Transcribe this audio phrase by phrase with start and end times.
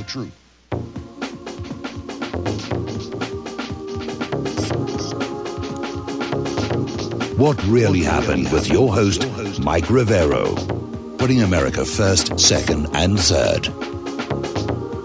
[0.00, 0.32] the truth.
[7.38, 9.26] What really happened with your host,
[9.60, 10.54] Mike Rivero,
[11.16, 13.66] putting America first, second, and third.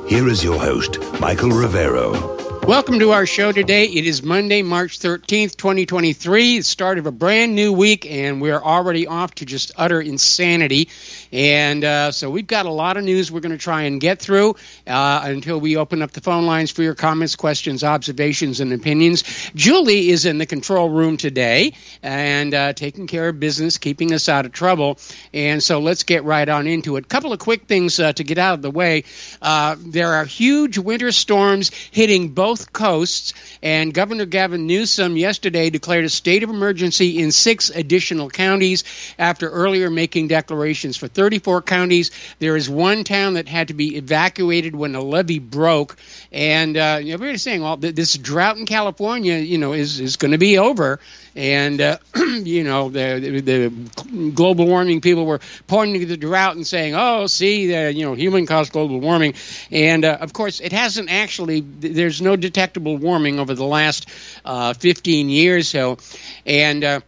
[0.10, 2.36] Here is your host, Michael Rivero.
[2.66, 3.86] Welcome to our show today.
[3.86, 8.60] It is Monday, March 13th, 2023, the start of a brand new week, and we're
[8.60, 10.90] already off to just utter insanity.
[11.36, 14.20] And uh, so we've got a lot of news we're going to try and get
[14.20, 14.56] through
[14.88, 19.52] uh, until we open up the phone lines for your comments, questions, observations, and opinions.
[19.54, 24.30] Julie is in the control room today and uh, taking care of business, keeping us
[24.30, 24.98] out of trouble.
[25.34, 27.04] And so let's get right on into it.
[27.04, 29.04] A couple of quick things uh, to get out of the way.
[29.42, 36.06] Uh, there are huge winter storms hitting both coasts, and Governor Gavin Newsom yesterday declared
[36.06, 38.86] a state of emergency in six additional counties
[39.20, 42.12] after earlier making declarations for 34 counties.
[42.38, 45.98] There is one town that had to be evacuated when a levee broke,
[46.32, 50.38] and uh, everybody's saying, well, this drought in California, you know, is, is going to
[50.38, 51.00] be over
[51.36, 56.66] and uh, you know the, the global warming people were pointing to the drought and
[56.66, 59.34] saying, "Oh, see, you know, human caused global warming,"
[59.72, 61.60] and uh, of course, it hasn't actually.
[61.62, 64.10] There's no detectable warming over the last
[64.46, 65.98] uh, 15 years, so
[66.46, 67.00] and uh,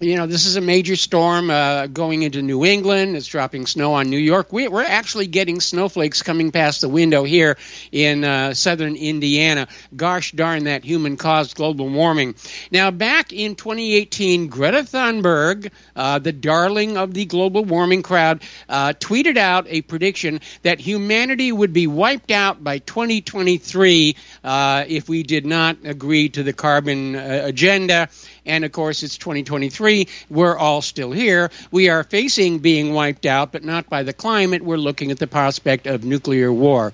[0.00, 3.16] you know, this is a major storm uh, going into New England.
[3.16, 4.50] It's dropping snow on New York.
[4.50, 7.58] We, are actually getting snowflakes coming past the window here
[7.92, 9.68] in uh, southern Indiana.
[9.94, 12.34] Gosh darn that human caused global warming.
[12.72, 18.94] Now, back in 2018, Greta Thunberg, uh, the darling of the global warming crowd, uh,
[18.98, 25.24] tweeted out a prediction that humanity would be wiped out by 2023 uh, if we
[25.24, 28.08] did not agree to the carbon uh, agenda.
[28.50, 30.08] And of course, it's 2023.
[30.28, 31.50] We're all still here.
[31.70, 34.60] We are facing being wiped out, but not by the climate.
[34.60, 36.92] We're looking at the prospect of nuclear war.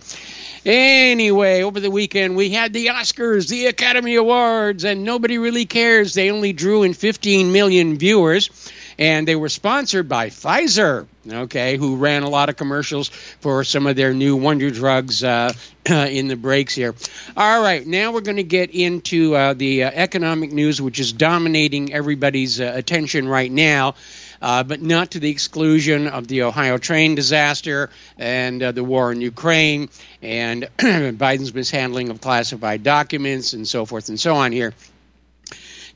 [0.67, 6.13] Anyway, over the weekend we had the Oscars, the Academy Awards, and nobody really cares.
[6.13, 8.51] They only drew in 15 million viewers
[8.99, 13.87] and they were sponsored by Pfizer, okay, who ran a lot of commercials for some
[13.87, 15.53] of their new wonder drugs uh,
[15.87, 16.95] in the breaks here.
[17.37, 21.13] All right, now we're going to get into uh, the uh, economic news, which is
[21.13, 23.95] dominating everybody's uh, attention right now.
[24.43, 29.11] Uh, but not to the exclusion of the Ohio train disaster and uh, the war
[29.11, 29.89] in Ukraine
[30.21, 34.75] and Biden's mishandling of classified documents and so forth and so on here.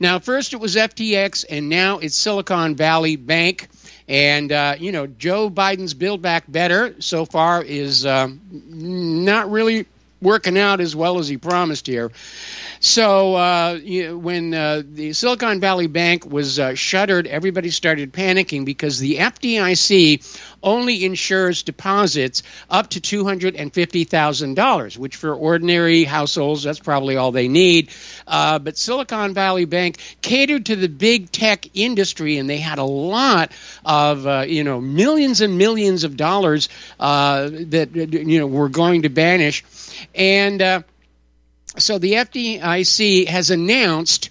[0.01, 3.69] Now, first it was FTX, and now it's Silicon Valley Bank.
[4.09, 9.87] And, uh, you know, Joe Biden's Build Back Better so far is uh, not really
[10.23, 12.11] working out as well as he promised here.
[12.81, 18.65] So uh, you when uh, the Silicon Valley Bank was uh, shuttered, everybody started panicking
[18.65, 25.17] because the FDIC only insures deposits up to two hundred and fifty thousand dollars, which
[25.17, 27.91] for ordinary households that's probably all they need.
[28.27, 32.85] Uh, but Silicon Valley Bank catered to the big tech industry, and they had a
[32.85, 33.53] lot
[33.85, 36.69] of uh, you know millions and millions of dollars
[36.99, 39.65] uh, that you know were going to banish,
[40.15, 40.85] and
[41.79, 44.30] so the FDIC has announced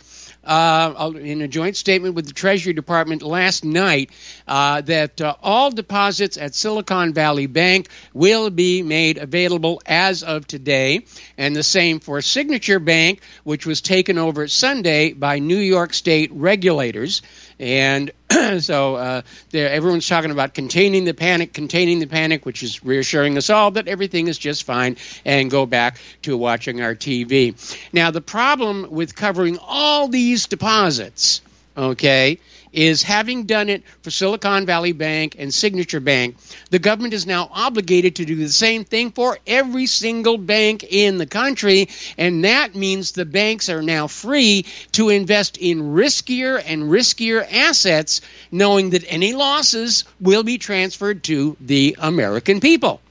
[0.49, 4.09] uh, in a joint statement with the Treasury Department last night
[4.47, 10.47] uh, that uh, all deposits at Silicon Valley Bank will be made available as of
[10.47, 11.05] today,
[11.37, 16.31] and the same for Signature Bank, which was taken over Sunday by New York State
[16.33, 17.21] regulators.
[17.59, 18.11] And
[18.59, 19.21] so uh,
[19.53, 23.87] everyone's talking about containing the panic, containing the panic, which is reassuring us all that
[23.87, 27.55] everything is just fine and go back to watching our TV.
[27.91, 31.41] Now, the problem with covering all these deposits,
[31.75, 32.39] okay,
[32.71, 36.37] is having done it for Silicon Valley Bank and Signature Bank,
[36.69, 41.17] the government is now obligated to do the same thing for every single bank in
[41.17, 41.89] the country.
[42.17, 48.21] And that means the banks are now free to invest in riskier and riskier assets,
[48.51, 53.01] knowing that any losses will be transferred to the American people.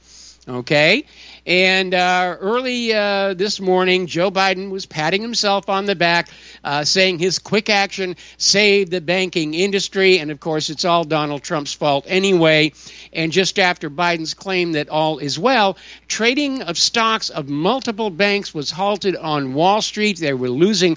[0.48, 1.04] Okay?
[1.48, 6.28] And uh, early uh, this morning, Joe Biden was patting himself on the back,
[6.64, 10.18] uh, saying his quick action saved the banking industry.
[10.18, 12.72] And of course, it's all Donald Trump's fault anyway.
[13.12, 15.76] And just after Biden's claim that all is well,
[16.06, 20.18] trading of stocks of multiple banks was halted on Wall Street.
[20.18, 20.96] They were losing,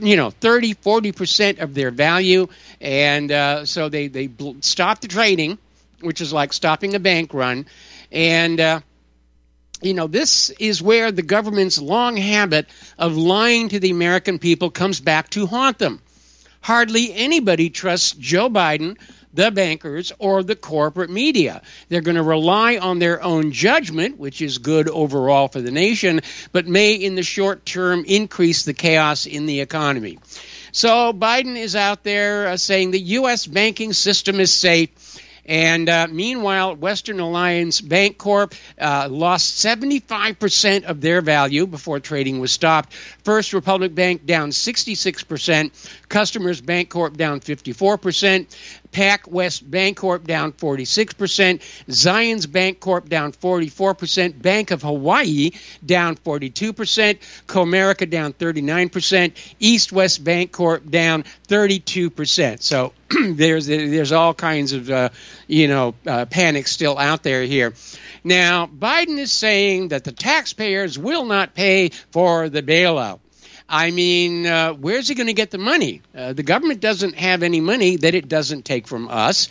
[0.00, 2.48] you know, 30, 40% of their value.
[2.80, 4.30] And uh, so they, they
[4.60, 5.58] stopped the trading,
[6.00, 7.66] which is like stopping a bank run.
[8.12, 8.80] And uh,
[9.82, 12.66] you know, this is where the government's long habit
[12.98, 16.00] of lying to the American people comes back to haunt them.
[16.60, 18.96] Hardly anybody trusts Joe Biden,
[19.34, 21.62] the bankers, or the corporate media.
[21.88, 26.22] They're going to rely on their own judgment, which is good overall for the nation,
[26.52, 30.18] but may in the short term increase the chaos in the economy.
[30.72, 33.46] So Biden is out there uh, saying the U.S.
[33.46, 34.90] banking system is safe.
[35.46, 42.50] And uh, meanwhile, Western Alliance Bancorp uh, lost 75% of their value before trading was
[42.50, 42.92] stopped.
[43.24, 48.46] First Republic Bank down 66%, Customers Bancorp down 54%,
[48.92, 55.50] PacWest Bancorp down 46%, Zions Bancorp down 44%, Bank of Hawaii
[55.84, 62.62] down 42%, Comerica down 39%, East West Bancorp down 32%.
[62.62, 62.92] So
[63.30, 65.10] there's there's all kinds of uh,
[65.46, 67.72] you know uh, panic still out there here.
[68.24, 73.20] Now Biden is saying that the taxpayers will not pay for the bailout.
[73.68, 76.02] I mean, uh, where's he going to get the money?
[76.16, 79.48] Uh, the government doesn't have any money that it doesn't take from us.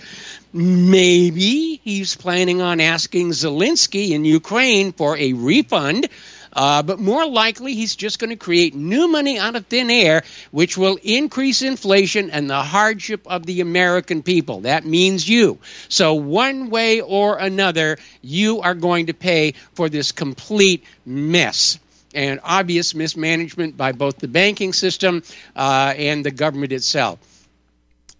[0.53, 6.07] Maybe he's planning on asking Zelensky in Ukraine for a refund.
[6.53, 10.23] Uh, but more likely, he's just going to create new money out of thin air,
[10.51, 14.61] which will increase inflation and the hardship of the American people.
[14.61, 15.57] That means you.
[15.89, 21.77] So, one way or another, you are going to pay for this complete mess
[22.15, 25.23] and obvious mismanagement by both the banking system
[25.55, 27.19] uh, and the government itself.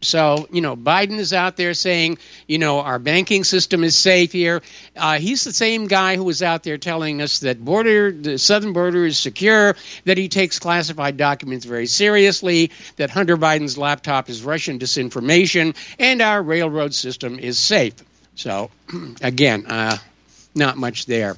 [0.02, 4.32] So, you know, Biden is out there saying, you know, our banking system is safe
[4.32, 4.62] here.
[4.96, 8.74] Uh, he's the same guy who was out there telling us that border, the southern
[8.74, 14.44] border is secure, that he takes classified documents very seriously, that Hunter Biden's laptop is
[14.44, 17.96] Russian disinformation, and our railroad system is safe.
[18.36, 18.70] So,
[19.22, 19.98] again, uh,
[20.54, 21.36] not much there.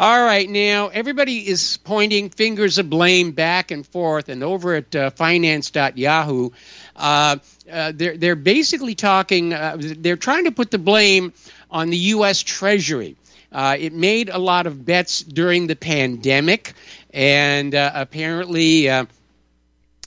[0.00, 4.94] All right, now everybody is pointing fingers of blame back and forth, and over at
[4.94, 6.50] uh, finance.yahoo,
[6.94, 7.36] uh,
[7.68, 11.32] uh, they're, they're basically talking, uh, they're trying to put the blame
[11.68, 12.44] on the U.S.
[12.44, 13.16] Treasury.
[13.50, 16.74] Uh, it made a lot of bets during the pandemic,
[17.12, 18.88] and uh, apparently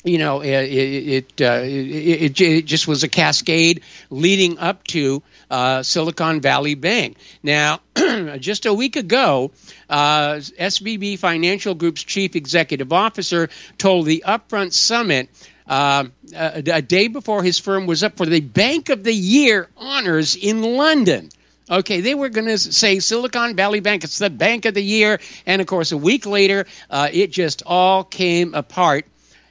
[0.03, 5.83] you know, it it, uh, it, it, just was a cascade leading up to uh,
[5.83, 7.17] Silicon Valley Bank.
[7.43, 7.81] Now,
[8.39, 9.51] just a week ago,
[9.89, 15.29] uh, SVB Financial Group's chief executive officer told the Upfront Summit
[15.67, 19.67] uh, a, a day before his firm was up for the Bank of the Year
[19.77, 21.29] honors in London.
[21.69, 25.21] Okay, they were going to say Silicon Valley Bank, it's the bank of the year.
[25.45, 29.05] And of course, a week later, uh, it just all came apart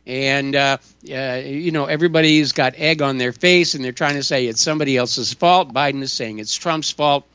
[0.07, 0.79] and uh,
[1.11, 4.61] uh, you know everybody's got egg on their face and they're trying to say it's
[4.61, 5.73] somebody else's fault.
[5.73, 7.27] Biden is saying it's trump's fault.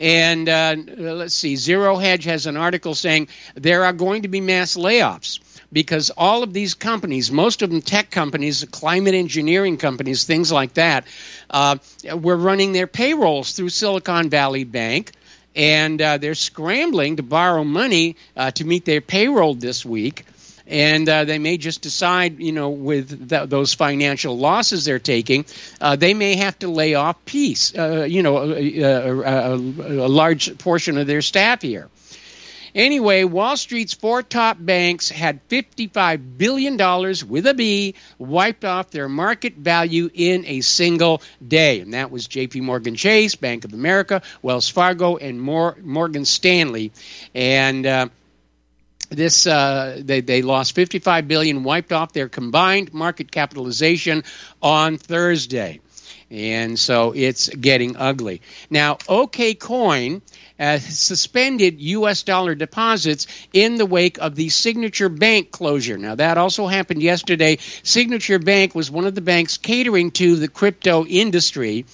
[0.00, 4.40] And uh, let's see zero hedge has an article saying there are going to be
[4.40, 5.40] mass layoffs
[5.72, 10.74] because all of these companies most of them tech companies climate engineering companies things like
[10.74, 11.04] that
[11.50, 11.76] uh,
[12.14, 15.12] were running their payrolls through silicon valley bank.
[15.56, 20.24] And uh, they're scrambling to borrow money uh, to meet their payroll this week
[20.68, 25.46] and uh, they may just decide, you know, with th- those financial losses they're taking,
[25.80, 30.08] uh, they may have to lay off peace, uh, you know, a, a, a, a
[30.08, 31.88] large portion of their staff here.
[32.74, 36.76] Anyway, Wall Street's four top banks had $55 billion
[37.26, 41.80] with a B wiped off their market value in a single day.
[41.80, 46.92] And that was JP Morgan Chase, Bank of America, Wells Fargo, and Morgan Stanley.
[47.34, 48.08] And uh,
[49.08, 54.24] this uh, they, they lost 55 billion wiped off their combined market capitalization
[54.62, 55.80] on thursday
[56.30, 60.20] and so it's getting ugly now okcoin
[60.58, 62.24] uh, suspended U.S.
[62.24, 65.96] dollar deposits in the wake of the Signature Bank closure.
[65.96, 67.58] Now, that also happened yesterday.
[67.84, 71.86] Signature Bank was one of the banks catering to the crypto industry.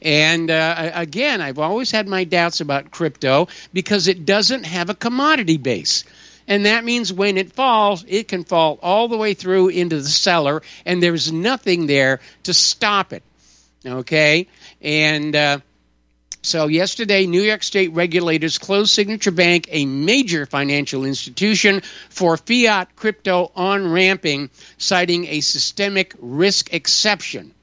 [0.00, 4.94] And uh, again, I've always had my doubts about crypto because it doesn't have a
[4.94, 6.04] commodity base.
[6.46, 10.08] And that means when it falls, it can fall all the way through into the
[10.08, 13.22] cellar, and there's nothing there to stop it.
[13.86, 14.48] Okay?
[14.80, 15.58] And uh,
[16.44, 22.96] so, yesterday, New York State regulators closed Signature Bank, a major financial institution, for fiat
[22.96, 27.54] crypto on ramping, citing a systemic risk exception.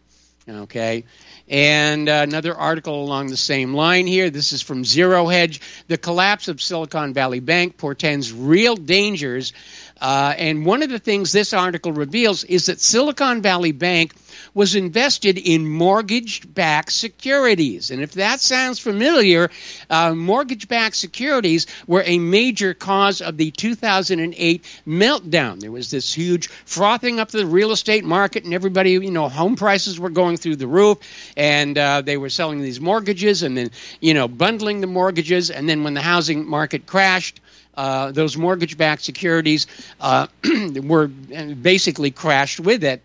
[0.50, 1.06] Okay?
[1.48, 4.30] And uh, another article along the same line here.
[4.30, 5.62] This is from Zero Hedge.
[5.88, 9.54] The collapse of Silicon Valley Bank portends real dangers.
[10.02, 14.14] Uh, and one of the things this article reveals is that Silicon Valley Bank
[14.54, 17.92] was invested in mortgage backed securities.
[17.92, 19.50] And if that sounds familiar,
[19.90, 25.60] uh, mortgage backed securities were a major cause of the 2008 meltdown.
[25.60, 29.56] There was this huge frothing up the real estate market, and everybody, you know, home
[29.56, 30.98] prices were going through the roof.
[31.38, 35.68] and uh, they were selling these mortgages and then you know bundling the mortgages, and
[35.68, 37.40] then when the housing market crashed.
[37.80, 39.66] Uh, those mortgage-backed securities
[40.02, 40.28] uh,
[40.84, 43.02] were basically crashed with it,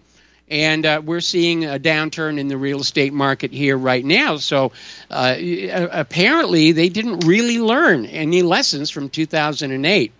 [0.49, 4.37] and uh, we're seeing a downturn in the real estate market here right now.
[4.37, 4.73] So
[5.13, 5.37] uh,
[5.93, 10.13] apparently, they didn't really learn any lessons from 2008.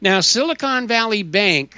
[0.00, 1.76] Now, Silicon Valley Bank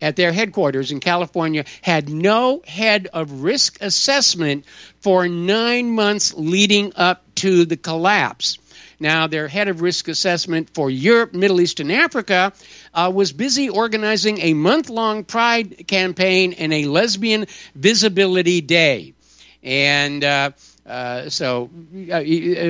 [0.00, 4.64] at their headquarters in California had no head of risk assessment
[4.98, 8.58] for nine months leading up to the collapse.
[9.02, 12.52] Now, their head of risk assessment for Europe, Middle East, and Africa
[12.94, 19.14] uh, was busy organizing a month long pride campaign and a lesbian visibility day.
[19.62, 20.50] And uh,
[20.86, 21.68] uh, so
[22.10, 22.22] uh,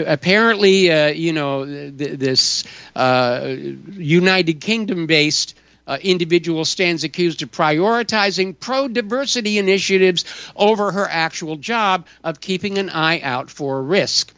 [0.07, 2.65] apparently, uh, you know, th- this
[2.97, 3.55] uh,
[3.93, 5.55] United Kingdom based
[5.87, 10.25] uh, individual stands accused of prioritizing pro diversity initiatives
[10.57, 14.33] over her actual job of keeping an eye out for risk.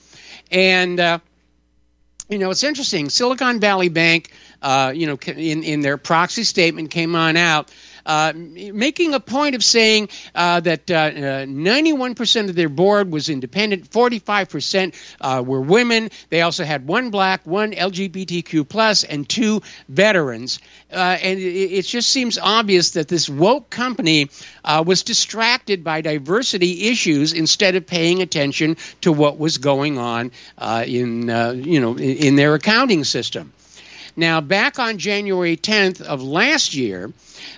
[0.51, 1.19] And uh,
[2.29, 3.11] you know, it's interesting.
[3.11, 4.31] Silicon Valley Bank,
[4.63, 7.71] uh, you know, in, in their proxy statement came on out
[8.07, 13.91] uh, making a point of saying uh, that uh, 91% of their board was independent,
[13.91, 16.11] 45% uh, were women.
[16.31, 20.59] They also had one black, one LGBTQ plus, and two veterans.
[20.93, 24.31] Uh, and it, it, just seems obvious that this woke company
[24.85, 30.31] was distracted by diversity issues instead of paying attention to what was going on
[30.87, 31.29] in
[31.65, 33.53] you know in their accounting system.
[34.17, 37.13] Now, back on January 10th of last year,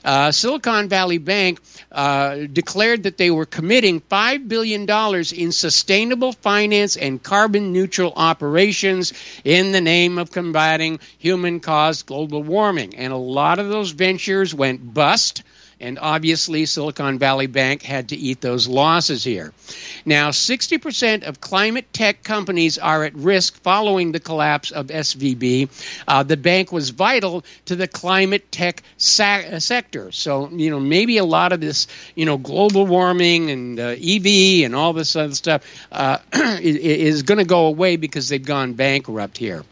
[0.05, 1.61] uh, Silicon Valley Bank
[1.93, 9.13] uh, declared that they were committing $5 billion in sustainable finance and carbon neutral operations
[9.45, 12.97] in the name of combating human caused global warming.
[12.97, 15.43] And a lot of those ventures went bust.
[15.79, 19.53] And obviously, Silicon Valley Bank had to eat those losses here.
[20.07, 25.69] Now, 60% of climate tech companies are at risk following the collapse of SVB.
[26.09, 30.13] Uh, the bank was vital to the climate tech sa- uh, sector.
[30.13, 34.65] So, you know, maybe a lot of this, you know, global warming and uh, EV
[34.65, 39.37] and all this other stuff uh, is going to go away because they've gone bankrupt
[39.37, 39.63] here.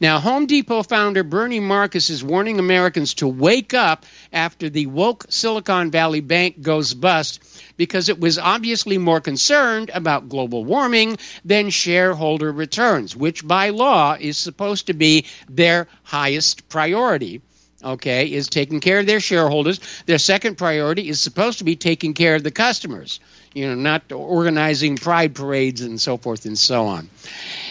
[0.00, 5.26] Now, Home Depot founder Bernie Marcus is warning Americans to wake up after the woke
[5.28, 7.42] Silicon Valley Bank goes bust
[7.76, 14.16] because it was obviously more concerned about global warming than shareholder returns, which by law
[14.18, 17.42] is supposed to be their highest priority
[17.84, 19.80] okay, is taking care of their shareholders.
[20.06, 23.20] Their second priority is supposed to be taking care of the customers,
[23.54, 27.08] you know, not organizing pride parades and so forth and so on.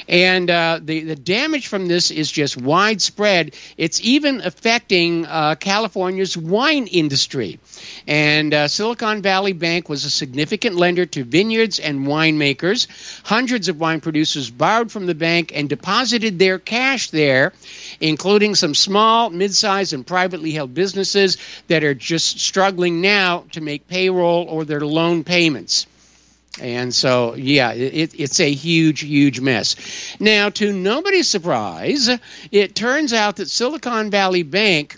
[0.08, 3.56] And uh, the, the damage from this is just widespread.
[3.78, 7.60] It's even affecting uh, California's wine industry.
[8.08, 12.88] And uh, Silicon Valley Bank was a significant lender to vineyards and winemakers.
[13.26, 17.54] Hundreds of wine producers borrowed from the bank and deposited their cash there,
[18.00, 21.38] including some small, mid sized, and privately held businesses
[21.68, 25.86] that are just struggling now to make payroll or their loan payments.
[26.60, 29.76] And so, yeah, it, it's a huge, huge mess.
[30.20, 32.10] Now, to nobody's surprise,
[32.52, 34.98] it turns out that Silicon Valley Bank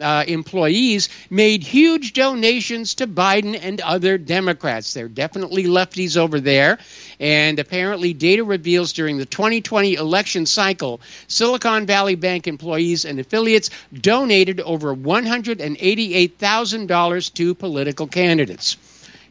[0.00, 4.92] uh, employees made huge donations to Biden and other Democrats.
[4.94, 6.78] They're definitely lefties over there.
[7.18, 13.70] And apparently, data reveals during the 2020 election cycle, Silicon Valley Bank employees and affiliates
[13.92, 18.78] donated over $188,000 to political candidates.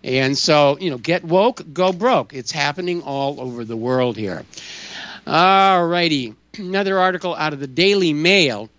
[0.03, 2.33] And so, you know, get woke, go broke.
[2.33, 4.45] It's happening all over the world here.
[5.27, 6.35] All righty.
[6.57, 8.69] Another article out of the Daily Mail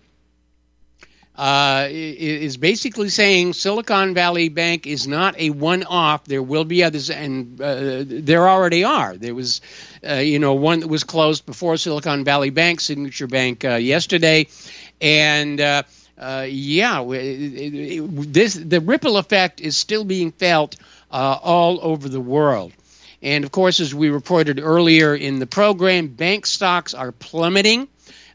[1.35, 6.25] uh, is basically saying Silicon Valley Bank is not a one-off.
[6.25, 9.15] There will be others, and uh, there already are.
[9.15, 9.61] There was,
[10.07, 14.47] uh, you know, one that was closed before Silicon Valley Bank, Signature Bank, uh, yesterday,
[14.99, 15.83] and uh,
[16.17, 20.75] uh, yeah, this the ripple effect is still being felt
[21.11, 22.73] all over the world.
[23.21, 27.87] And of course, as we reported earlier in the program, bank stocks are plummeting.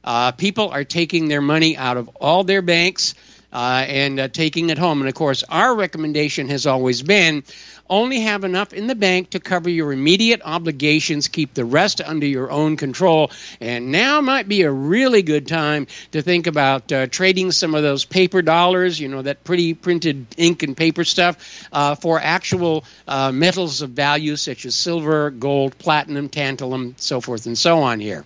[0.05, 3.15] Uh, people are taking their money out of all their banks
[3.53, 5.01] uh, and uh, taking it home.
[5.01, 7.43] And of course, our recommendation has always been
[7.89, 12.27] only have enough in the bank to cover your immediate obligations, keep the rest under
[12.27, 13.31] your own control.
[13.61, 17.83] And now might be a really good time to think about uh, trading some of
[17.83, 22.85] those paper dollars, you know, that pretty printed ink and paper stuff, uh, for actual
[23.09, 28.01] uh, metals of value such as silver, gold, platinum, tantalum, so forth and so on
[28.01, 28.25] here.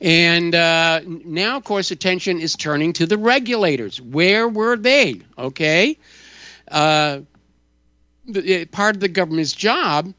[0.00, 4.00] And uh, now, of course, attention is turning to the regulators.
[4.00, 5.22] Where were they?
[5.36, 5.98] Okay.
[6.70, 7.20] Uh,
[8.70, 10.12] part of the government's job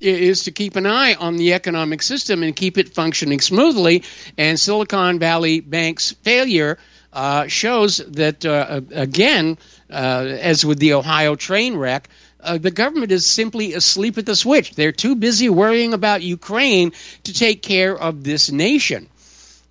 [0.00, 4.02] is to keep an eye on the economic system and keep it functioning smoothly.
[4.36, 6.78] And Silicon Valley Bank's failure
[7.12, 9.58] uh, shows that, uh, again,
[9.90, 9.94] uh,
[10.40, 12.08] as with the Ohio train wreck,
[12.40, 14.74] uh, the government is simply asleep at the switch.
[14.74, 16.92] They're too busy worrying about Ukraine
[17.24, 19.08] to take care of this nation.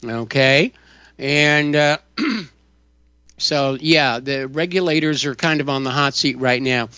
[0.05, 0.71] Okay?
[1.17, 1.97] And uh,
[3.41, 6.89] so, yeah, the regulators are kind of on the hot seat right now.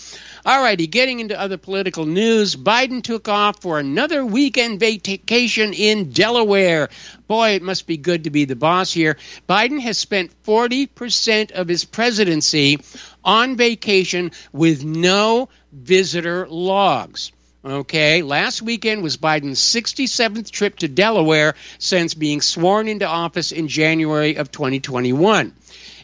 [0.44, 2.54] All righty, getting into other political news.
[2.54, 6.90] Biden took off for another weekend vacation in Delaware.
[7.26, 9.16] Boy, it must be good to be the boss here.
[9.48, 12.78] Biden has spent 40% of his presidency
[13.24, 17.32] on vacation with no visitor logs.
[17.64, 23.68] Okay, last weekend was Biden's 67th trip to Delaware since being sworn into office in
[23.68, 25.54] January of 2021.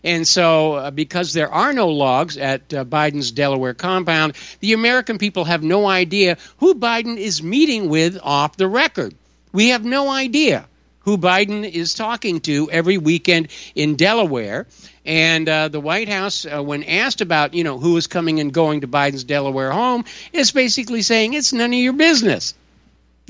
[0.02, 5.18] And so, uh, because there are no logs at uh, Biden's Delaware compound, the American
[5.18, 9.14] people have no idea who Biden is meeting with off the record.
[9.52, 10.66] We have no idea
[11.00, 14.66] who Biden is talking to every weekend in Delaware.
[15.04, 18.52] And uh, the White House, uh, when asked about, you know, who is coming and
[18.52, 22.54] going to Biden's Delaware home, is basically saying it's none of your business.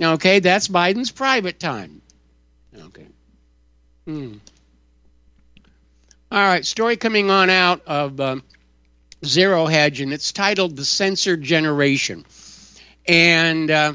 [0.01, 2.03] Okay, that's Biden's private time.
[2.77, 3.07] Okay.
[4.07, 4.35] Hmm.
[6.33, 8.45] All right, story coming on out of um,
[9.25, 12.25] Zero Hedge, and it's titled "The Censored Generation,"
[13.05, 13.95] and uh,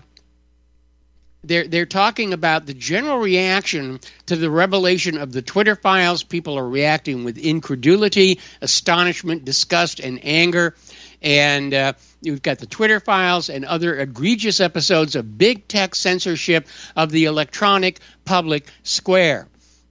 [1.45, 6.23] they're they're talking about the general reaction to the revelation of the Twitter files.
[6.23, 10.75] People are reacting with incredulity, astonishment, disgust, and anger.
[11.21, 16.67] And uh, you've got the Twitter files and other egregious episodes of big tech censorship
[16.97, 19.47] of the electronic public square.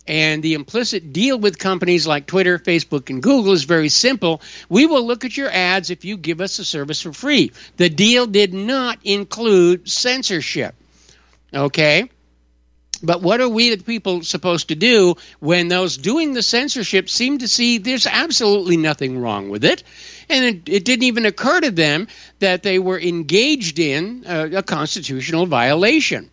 [0.06, 4.42] And the implicit deal with companies like Twitter, Facebook, and Google is very simple.
[4.68, 7.52] We will look at your ads if you give us a service for free.
[7.78, 10.74] The deal did not include censorship.
[11.54, 12.10] Okay?
[13.02, 17.38] But what are we, the people, supposed to do when those doing the censorship seem
[17.38, 19.82] to see there's absolutely nothing wrong with it?
[20.28, 24.62] And it, it didn't even occur to them that they were engaged in a, a
[24.62, 26.30] constitutional violation.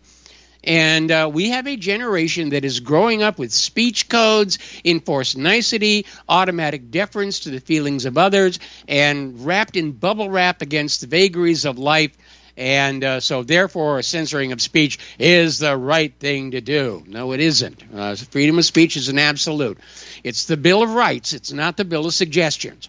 [0.64, 6.06] And uh, we have a generation that is growing up with speech codes, enforced nicety,
[6.28, 11.64] automatic deference to the feelings of others, and wrapped in bubble wrap against the vagaries
[11.64, 12.16] of life.
[12.56, 17.02] And uh, so, therefore, censoring of speech is the right thing to do.
[17.06, 17.82] No, it isn't.
[17.94, 19.78] Uh, freedom of speech is an absolute.
[20.22, 22.88] It's the Bill of Rights, it's not the Bill of Suggestions.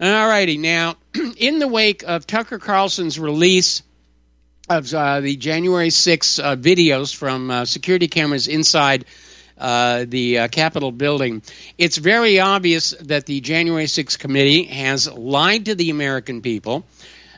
[0.00, 0.58] All righty.
[0.58, 0.96] Now,
[1.38, 3.82] in the wake of Tucker Carlson's release
[4.68, 9.04] of uh, the January 6 uh, videos from uh, security cameras inside
[9.58, 11.42] uh, the uh, Capitol building,
[11.78, 16.84] it's very obvious that the January 6 committee has lied to the American people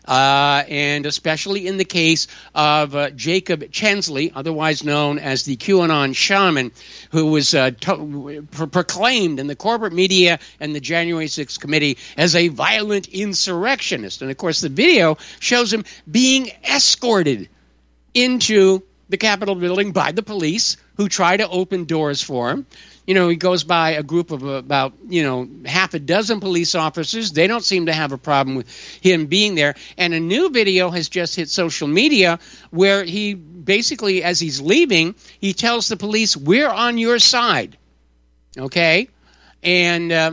[0.08, 6.16] uh, and especially in the case of uh, Jacob Chansley, otherwise known as the QAnon
[6.16, 6.72] shaman,
[7.10, 11.98] who was uh, to- pro- proclaimed in the corporate media and the January 6th committee
[12.16, 14.22] as a violent insurrectionist.
[14.22, 17.50] And of course, the video shows him being escorted
[18.14, 22.66] into the Capitol building by the police who try to open doors for him
[23.08, 26.74] you know, he goes by a group of about, you know, half a dozen police
[26.74, 27.32] officers.
[27.32, 28.68] They don't seem to have a problem with
[29.00, 29.76] him being there.
[29.96, 35.14] And a new video has just hit social media where he basically, as he's leaving,
[35.40, 37.78] he tells the police, We're on your side.
[38.58, 39.08] Okay?
[39.62, 40.32] And, uh,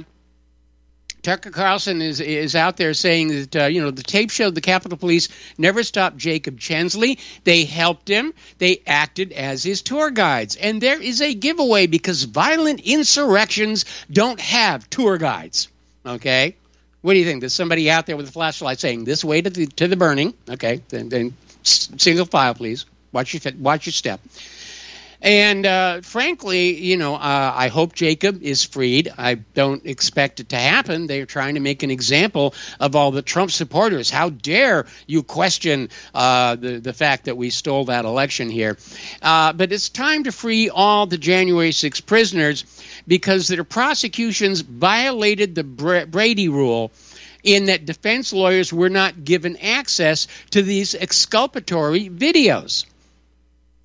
[1.25, 4.61] Tucker Carlson is is out there saying that uh, you know the tape showed the
[4.61, 7.17] Capitol Police never stopped Jacob Chansley.
[7.43, 8.31] They helped him.
[8.59, 14.39] They acted as his tour guides, and there is a giveaway because violent insurrections don't
[14.39, 15.67] have tour guides.
[16.05, 16.55] Okay,
[17.01, 17.39] what do you think?
[17.39, 20.35] There's somebody out there with a flashlight saying this way to the to the burning.
[20.47, 21.33] Okay, then, then
[21.63, 22.85] single file, please.
[23.11, 24.21] Watch your watch your step.
[25.25, 29.11] And uh, frankly, you know, uh, I hope Jacob is freed.
[29.17, 31.07] I don't expect it to happen.
[31.07, 34.11] They're trying to make an example of all the Trump supporters.
[34.11, 38.77] How dare you question uh, the the fact that we stole that election here?
[39.19, 42.63] Uh, but it's time to free all the January 6 prisoners
[43.07, 46.91] because their prosecutions violated the Brady rule
[47.41, 52.85] in that defense lawyers were not given access to these exculpatory videos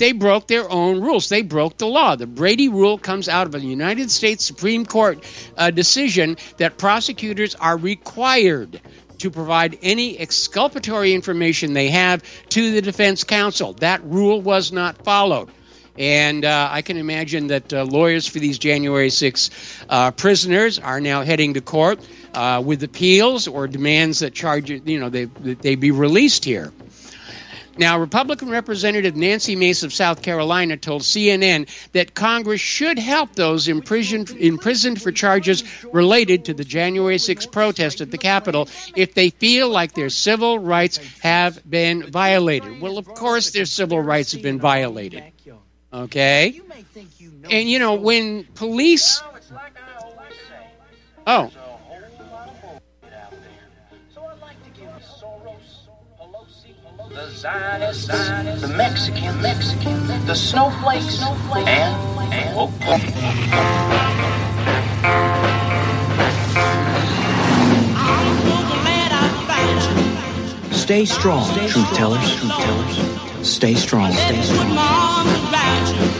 [0.00, 1.28] they broke their own rules.
[1.28, 2.16] They broke the law.
[2.16, 5.22] The Brady rule comes out of a United States Supreme Court
[5.58, 8.80] uh, decision that prosecutors are required
[9.18, 13.74] to provide any exculpatory information they have to the defense counsel.
[13.74, 15.50] That rule was not followed.
[15.98, 19.50] And uh, I can imagine that uh, lawyers for these January 6
[19.90, 22.00] uh, prisoners are now heading to court
[22.32, 26.72] uh, with appeals or demands that charge, you know, they, they be released here.
[27.80, 33.68] Now, Republican Representative Nancy Mace of South Carolina told CNN that Congress should help those
[33.68, 39.30] imprisoned, imprisoned for charges related to the January 6 protest at the Capitol if they
[39.30, 42.82] feel like their civil rights have been violated.
[42.82, 45.24] Well, of course, their civil rights have been violated.
[45.90, 46.60] Okay?
[47.50, 49.22] And, you know, when police.
[51.26, 51.50] Oh.
[57.20, 61.94] The Zionists, the Mexican, Mexican, the snowflakes, snowflakes, and,
[62.33, 62.98] and oh, oh.
[70.72, 73.48] Stay strong, truth tellers, truth tellers.
[73.48, 76.19] Stay strong, stay strong.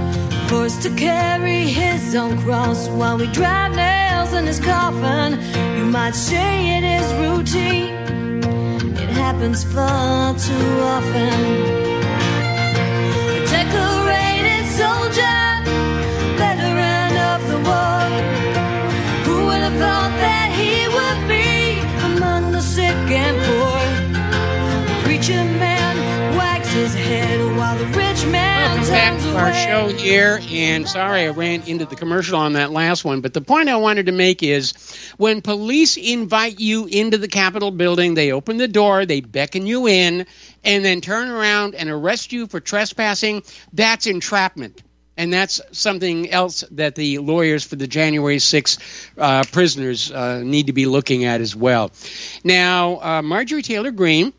[0.51, 5.39] forced to carry his own cross while we drive nails in his coffin.
[5.77, 8.43] You might say it is routine,
[9.03, 11.90] it happens far too often.
[28.91, 33.05] Back to our show here, and sorry I ran into the commercial on that last
[33.05, 34.73] one, but the point I wanted to make is
[35.15, 39.87] when police invite you into the Capitol building, they open the door, they beckon you
[39.87, 40.25] in,
[40.65, 44.83] and then turn around and arrest you for trespassing, that's entrapment.
[45.15, 48.77] And that's something else that the lawyers for the January 6
[49.17, 51.91] uh, prisoners uh, need to be looking at as well.
[52.43, 54.33] Now, uh, Marjorie Taylor Greene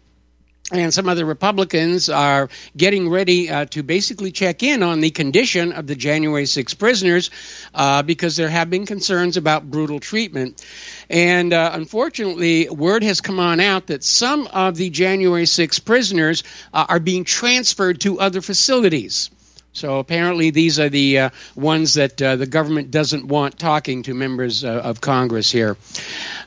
[0.73, 5.73] and some other Republicans are getting ready uh, to basically check in on the condition
[5.73, 7.31] of the January 6 prisoners
[7.75, 10.65] uh, because there have been concerns about brutal treatment.
[11.11, 16.43] And uh, unfortunately, word has come on out that some of the January 6 prisoners
[16.73, 19.31] uh, are being transferred to other facilities.
[19.75, 24.13] So apparently, these are the uh, ones that uh, the government doesn't want talking to
[24.13, 25.79] members uh, of Congress here.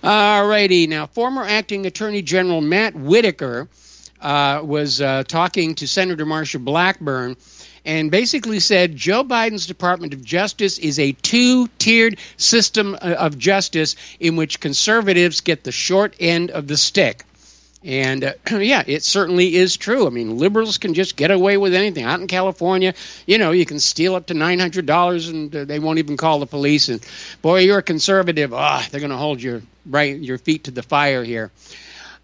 [0.04, 0.86] All righty.
[0.86, 3.68] Now, former acting Attorney General Matt Whitaker
[4.22, 7.38] uh, was uh, talking to Senator Marsha Blackburn
[7.86, 13.38] and basically said Joe Biden's Department of Justice is a two tiered system uh, of
[13.38, 17.24] justice in which conservatives get the short end of the stick.
[17.84, 20.08] And uh, yeah, it certainly is true.
[20.08, 22.04] I mean, liberals can just get away with anything.
[22.04, 22.96] Out in California,
[23.28, 26.18] you know, you can steal up to nine hundred dollars, and uh, they won't even
[26.18, 26.90] call the police.
[26.90, 27.06] And
[27.44, 28.54] boy, you're a conservative.
[28.54, 31.52] Ah, oh, they're going to hold your right your feet to the fire here.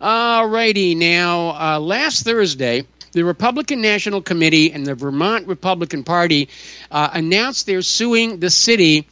[0.04, 2.88] All righty, now uh, last Thursday.
[3.12, 6.50] The Republican National Committee and the Vermont Republican Party
[6.90, 9.08] uh, announced they're suing the city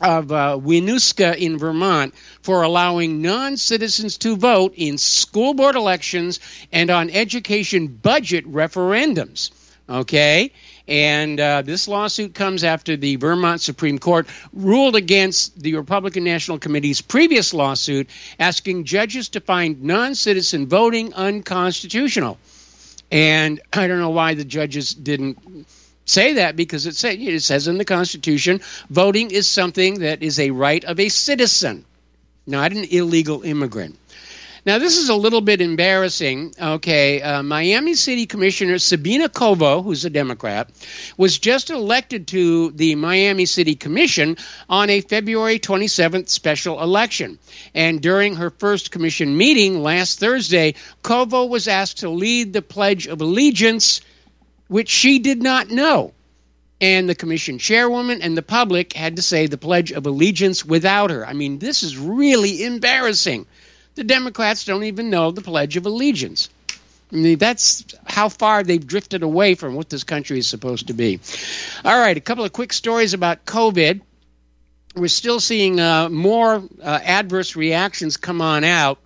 [0.00, 6.40] of uh, Winooski in Vermont for allowing non citizens to vote in school board elections
[6.72, 9.50] and on education budget referendums.
[9.90, 10.52] Okay?
[10.88, 16.58] And uh, this lawsuit comes after the Vermont Supreme Court ruled against the Republican National
[16.58, 22.38] Committee's previous lawsuit asking judges to find non citizen voting unconstitutional.
[23.10, 25.66] And I don't know why the judges didn't
[26.06, 30.40] say that because it, say, it says in the Constitution voting is something that is
[30.40, 31.84] a right of a citizen,
[32.46, 33.98] not an illegal immigrant.
[34.66, 36.54] Now, this is a little bit embarrassing.
[36.60, 40.70] Okay, uh, Miami City Commissioner Sabina Covo, who's a Democrat,
[41.16, 44.36] was just elected to the Miami City Commission
[44.68, 47.38] on a February 27th special election.
[47.74, 53.06] And during her first commission meeting last Thursday, Covo was asked to lead the Pledge
[53.06, 54.00] of Allegiance
[54.68, 56.12] which she did not know.
[56.80, 61.10] And the commission chairwoman and the public had to say the Pledge of Allegiance without
[61.10, 61.26] her.
[61.26, 63.46] I mean, this is really embarrassing.
[63.98, 66.50] The Democrats don't even know the Pledge of Allegiance.
[67.12, 70.92] I mean, that's how far they've drifted away from what this country is supposed to
[70.92, 71.18] be.
[71.84, 74.00] All right, a couple of quick stories about COVID.
[74.94, 79.00] We're still seeing uh, more uh, adverse reactions come on out.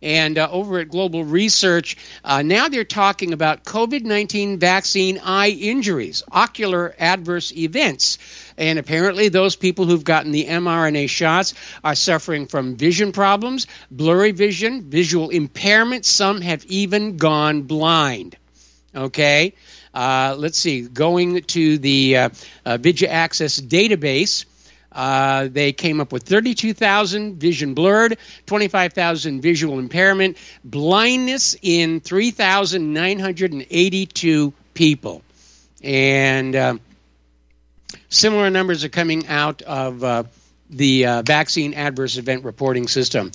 [0.00, 5.50] And uh, over at Global Research, uh, now they're talking about COVID 19 vaccine eye
[5.50, 8.18] injuries, ocular adverse events.
[8.56, 14.30] And apparently, those people who've gotten the mRNA shots are suffering from vision problems, blurry
[14.30, 16.04] vision, visual impairment.
[16.04, 18.36] Some have even gone blind.
[18.94, 19.54] Okay?
[19.94, 22.28] Uh, let's see, going to the uh,
[22.64, 24.44] uh, Access database.
[24.90, 35.22] Uh, they came up with 32,000 vision blurred, 25,000 visual impairment, blindness in 3,982 people.
[35.82, 36.78] And uh,
[38.08, 40.24] similar numbers are coming out of uh,
[40.70, 43.30] the uh, vaccine adverse event reporting system.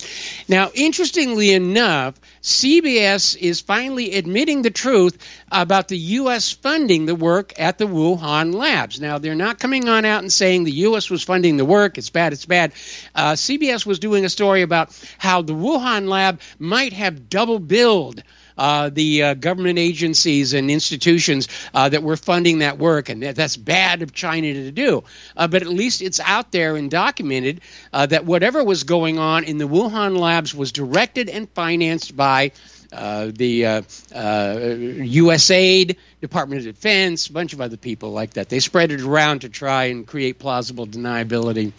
[0.48, 5.18] Now, interestingly enough, CBS is finally admitting the truth
[5.50, 6.52] about the U.S.
[6.52, 9.00] funding the work at the Wuhan labs.
[9.00, 11.10] Now, they're not coming on out and saying the U.S.
[11.10, 12.72] was funding the work, it's bad, it's bad.
[13.14, 18.22] Uh, CBS was doing a story about how the Wuhan lab might have double billed
[18.56, 23.56] uh, the uh, government agencies and institutions uh, that were funding that work, and that's
[23.56, 25.04] bad of China to do.
[25.36, 27.60] Uh, but at least it's out there and documented
[27.92, 32.52] uh, that whatever was going on in the Wuhan labs was directed and financed by.
[32.90, 38.48] The USAID, Department of Defense, a bunch of other people like that.
[38.48, 41.72] They spread it around to try and create plausible deniability.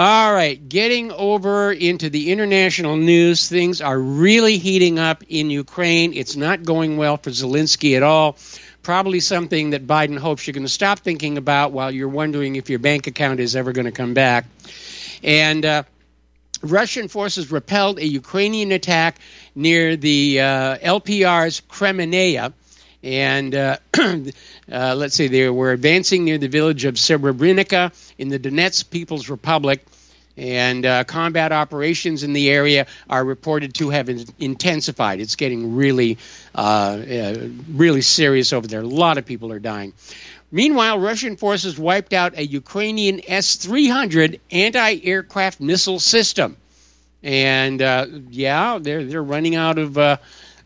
[0.00, 6.12] All right, getting over into the international news, things are really heating up in Ukraine.
[6.14, 8.36] It's not going well for Zelensky at all.
[8.84, 12.70] Probably something that Biden hopes you're going to stop thinking about while you're wondering if
[12.70, 14.46] your bank account is ever going to come back.
[15.24, 15.82] And uh,
[16.62, 19.18] Russian forces repelled a Ukrainian attack
[19.56, 22.52] near the uh, LPR's Kremenaya.
[23.02, 28.38] And uh, uh, let's see, they were advancing near the village of Serebryanka in the
[28.38, 29.84] Donetsk People's Republic.
[30.36, 35.20] And uh, combat operations in the area are reported to have in- intensified.
[35.20, 36.18] It's getting really,
[36.54, 38.82] uh, uh, really serious over there.
[38.82, 39.94] A lot of people are dying.
[40.50, 46.56] Meanwhile, Russian forces wiped out a Ukrainian S 300 anti aircraft missile system.
[47.22, 50.18] And uh, yeah, they're, they're running out of uh,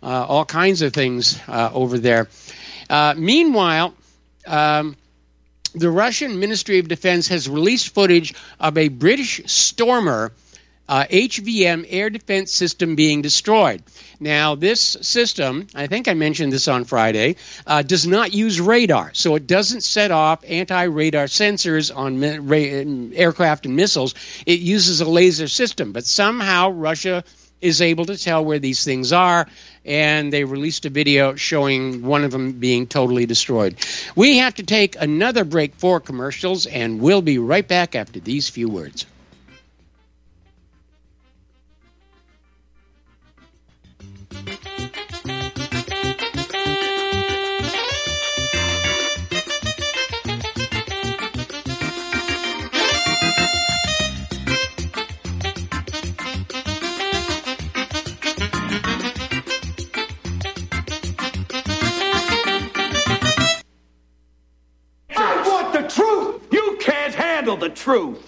[0.02, 2.28] uh, all kinds of things over there.
[3.16, 3.94] meanwhile,
[4.46, 4.96] um,
[5.74, 10.32] the Russian Ministry of Defense has released footage of a British Stormer
[10.88, 13.82] uh, HVM air defense system being destroyed.
[14.20, 17.36] Now, this system, I think I mentioned this on Friday,
[17.66, 23.18] uh, does not use radar, so it doesn't set off anti radar sensors on ra-
[23.18, 24.14] aircraft and missiles.
[24.44, 27.24] It uses a laser system, but somehow Russia
[27.62, 29.46] is able to tell where these things are,
[29.84, 33.76] and they released a video showing one of them being totally destroyed.
[34.14, 38.48] We have to take another break for commercials, and we'll be right back after these
[38.48, 39.06] few words.
[67.82, 68.24] Truth.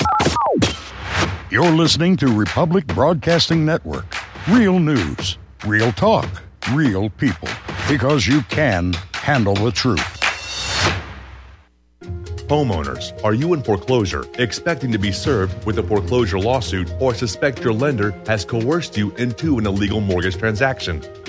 [1.49, 4.05] You're listening to Republic Broadcasting Network.
[4.49, 6.29] Real news, real talk,
[6.73, 7.49] real people.
[7.89, 10.01] Because you can handle the truth.
[12.49, 17.63] Homeowners, are you in foreclosure, expecting to be served with a foreclosure lawsuit, or suspect
[17.63, 21.01] your lender has coerced you into an illegal mortgage transaction?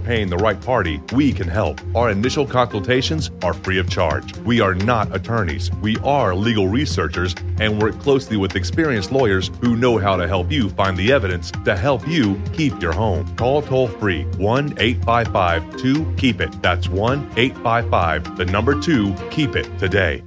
[0.00, 1.80] paying the right party, we can help.
[1.94, 4.36] Our initial consultations are free of charge.
[4.38, 5.70] We are not attorneys.
[5.82, 10.50] We are legal researchers and work closely with experienced lawyers who know how to help
[10.50, 13.26] you find the evidence to help you keep your home.
[13.36, 16.62] Call toll free 1 855 2 KEEP IT.
[16.62, 20.22] That's 1 855 the number 2 KEEP IT today.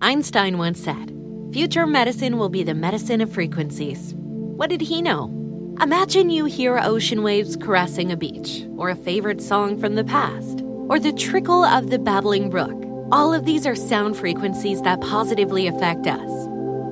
[0.00, 1.12] Einstein once said,
[1.52, 4.14] Future medicine will be the medicine of frequencies.
[4.16, 5.45] What did he know?
[5.80, 10.62] Imagine you hear ocean waves caressing a beach, or a favorite song from the past,
[10.88, 12.72] or the trickle of the babbling brook.
[13.12, 16.30] All of these are sound frequencies that positively affect us.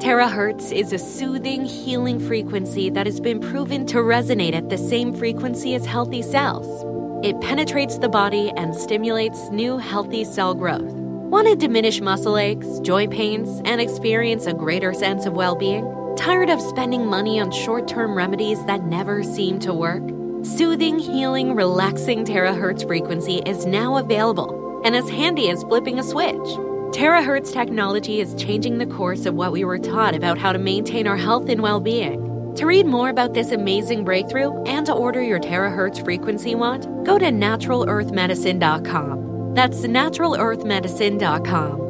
[0.05, 5.15] Terahertz is a soothing, healing frequency that has been proven to resonate at the same
[5.15, 6.85] frequency as healthy cells.
[7.25, 10.93] It penetrates the body and stimulates new healthy cell growth.
[11.33, 16.04] Want to diminish muscle aches, joint pains, and experience a greater sense of well being?
[16.17, 20.03] Tired of spending money on short term remedies that never seem to work?
[20.45, 26.37] Soothing, healing, relaxing terahertz frequency is now available and as handy as flipping a switch.
[26.95, 31.09] Terahertz technology is changing the course of what we were taught about how to maintain
[31.09, 32.55] our health and well being.
[32.57, 37.19] To read more about this amazing breakthrough and to order your terahertz frequency wand, go
[37.19, 39.55] to naturalearthmedicine.com.
[39.55, 41.84] That's naturalearthmedicine.com.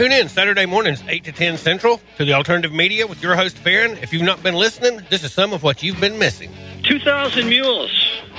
[0.00, 3.58] Tune in Saturday mornings, 8 to 10 Central, to the Alternative Media with your host,
[3.58, 3.98] Farron.
[3.98, 6.50] If you've not been listening, this is some of what you've been missing.
[6.84, 7.90] 2,000 mules,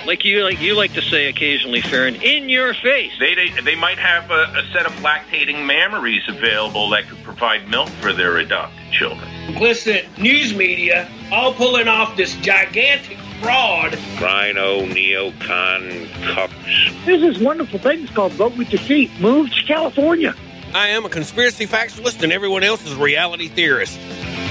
[0.08, 3.12] like you like you like to say occasionally, Farron, in your face.
[3.19, 7.69] They, they, they might have a, a set of lactating mammaries available that could provide
[7.69, 9.30] milk for their adopted children.
[9.45, 13.93] Complicit news media all pulling off this gigantic fraud.
[14.19, 17.06] Rhino, neocon, cucks.
[17.06, 19.12] There's this wonderful thing called Vote with Defeat.
[19.19, 20.34] Move to California.
[20.73, 23.99] I am a conspiracy factualist, and everyone else is a reality theorist.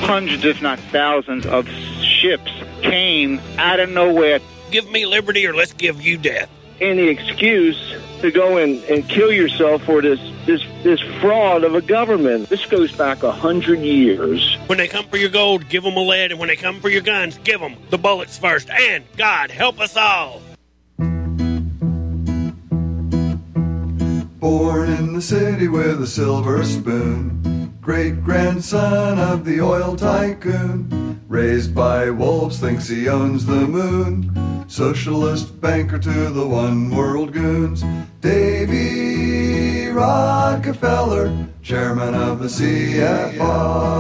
[0.01, 1.67] Hundreds, if not thousands, of
[2.03, 2.51] ships
[2.83, 4.41] came out of nowhere.
[4.71, 6.51] Give me liberty, or let's give you death.
[6.79, 11.83] Any excuse to go and, and kill yourself for this, this this fraud of a
[11.83, 12.49] government.
[12.49, 14.57] This goes back a hundred years.
[14.67, 16.89] When they come for your gold, give them a lead, and when they come for
[16.89, 18.71] your guns, give them the bullets first.
[18.71, 20.41] And God help us all.
[24.41, 31.21] Born in the city with a silver spoon, great grandson of the oil tycoon.
[31.29, 34.65] Raised by wolves, thinks he owns the moon.
[34.67, 37.85] Socialist banker to the one world goons.
[38.23, 43.91] Davy Rockefeller, chairman of the CFR.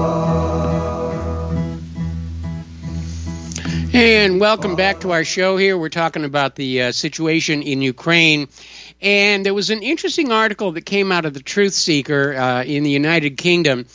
[3.92, 5.76] And welcome back to our show here.
[5.76, 8.48] We're talking about the uh, situation in Ukraine.
[9.02, 12.82] And there was an interesting article that came out of the Truth Seeker uh, in
[12.82, 13.86] the United Kingdom.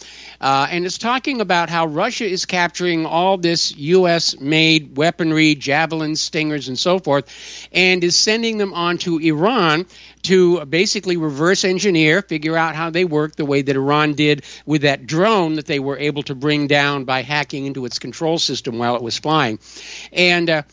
[0.41, 4.39] Uh, and it's talking about how Russia is capturing all this U.S.
[4.39, 9.85] made weaponry, javelins, stingers, and so forth, and is sending them on to Iran
[10.23, 14.81] to basically reverse engineer, figure out how they work the way that Iran did with
[14.81, 18.79] that drone that they were able to bring down by hacking into its control system
[18.79, 19.59] while it was flying.
[20.11, 20.63] And uh,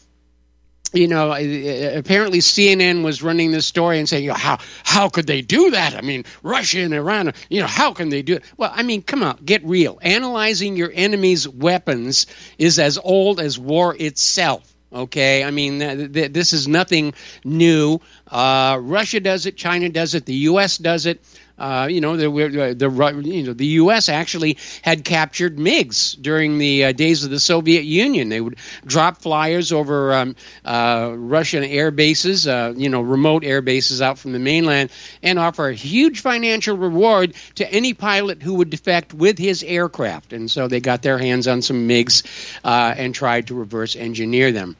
[0.93, 5.27] you know, apparently CNN was running this story and saying, you know, how how could
[5.27, 5.95] they do that?
[5.95, 8.45] I mean, Russia and Iran, you know, how can they do it?
[8.57, 9.99] Well, I mean, come on, get real.
[10.03, 12.27] Analyzing your enemy's weapons
[12.59, 14.69] is as old as war itself.
[14.93, 17.15] Okay, I mean, th- th- this is nothing
[17.45, 17.99] new.
[18.29, 20.77] Uh, Russia does it, China does it, the U.S.
[20.77, 21.25] does it.
[21.63, 22.29] Uh, you know, the,
[22.75, 24.09] the you know the U.S.
[24.09, 28.29] actually had captured MiGs during the uh, days of the Soviet Union.
[28.31, 30.35] They would drop flyers over um,
[30.65, 34.91] uh, Russian air bases, uh, you know, remote air bases out from the mainland,
[35.23, 40.33] and offer a huge financial reward to any pilot who would defect with his aircraft.
[40.33, 44.51] And so they got their hands on some MiGs uh, and tried to reverse engineer
[44.51, 44.75] them.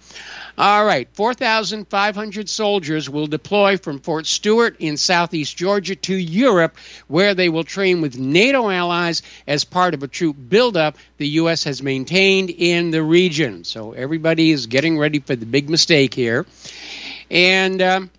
[0.59, 6.77] All right, 4,500 soldiers will deploy from Fort Stewart in southeast Georgia to Europe,
[7.09, 11.65] where they will train with NATO allies as part of a troop buildup the U.S.
[11.65, 13.65] has maintained in the region.
[13.65, 16.45] So everybody is getting ready for the big mistake here.
[17.31, 17.81] And.
[17.81, 18.11] Um,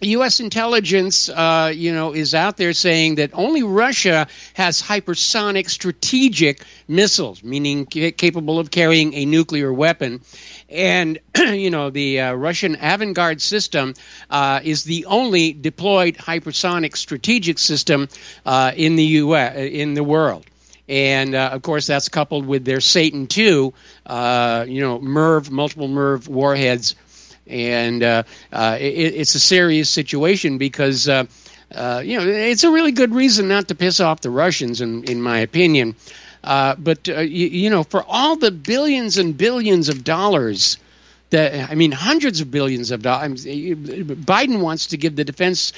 [0.00, 0.40] U.S.
[0.40, 7.42] intelligence, uh, you know, is out there saying that only Russia has hypersonic strategic missiles,
[7.42, 10.20] meaning ca- capable of carrying a nuclear weapon.
[10.68, 13.94] And, you know, the uh, Russian Avangard system
[14.28, 18.08] uh, is the only deployed hypersonic strategic system
[18.44, 19.56] uh, in the U.S.
[19.56, 20.44] in the world.
[20.88, 23.72] And uh, of course, that's coupled with their Satan II,
[24.04, 26.94] uh, you know, MIRV, multiple MIRV warheads
[27.46, 28.22] and uh,
[28.52, 31.24] uh, it, it's a serious situation because uh,
[31.74, 35.04] uh, you know it's a really good reason not to piss off the Russians, in
[35.04, 35.94] in my opinion.
[36.44, 40.78] Uh, but uh, you, you know, for all the billions and billions of dollars.
[41.30, 43.44] That, I mean, hundreds of billions of dollars.
[43.44, 45.72] Biden wants to give the defense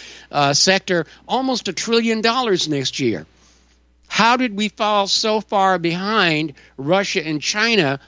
[0.52, 3.24] sector almost a trillion dollars next year.
[4.08, 7.98] How did we fall so far behind Russia and China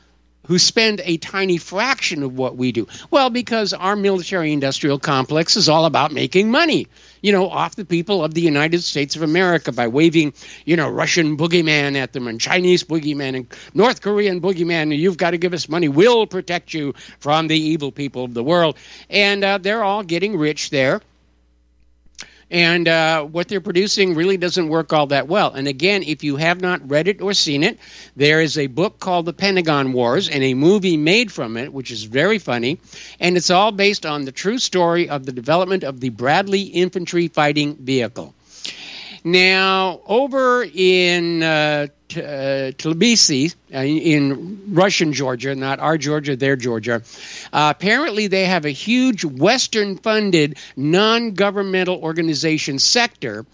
[0.51, 2.85] who spend a tiny fraction of what we do?
[3.13, 6.89] Well, because our military industrial complex is all about making money,
[7.23, 10.33] you know, off the people of the United States of America by waving,
[10.65, 14.99] you know, Russian boogeyman at them and Chinese boogeyman and North Korean boogeyman.
[14.99, 15.89] You've got to give us money.
[15.89, 18.77] We'll protect you from the evil people of the world.
[19.09, 21.01] And uh, they're all getting rich there
[22.51, 25.53] and uh, what they're producing really doesn't work all that well.
[25.53, 27.79] And again, if you have not read it or seen it,
[28.17, 31.91] there is a book called The Pentagon Wars and a movie made from it, which
[31.91, 32.81] is very funny,
[33.21, 37.29] and it's all based on the true story of the development of the Bradley infantry
[37.29, 38.35] fighting vehicle.
[39.23, 47.03] Now, over in uh, uh, Tbilisi, uh, in Russian Georgia, not our Georgia, their Georgia,
[47.53, 53.45] uh, apparently they have a huge Western funded non governmental organization sector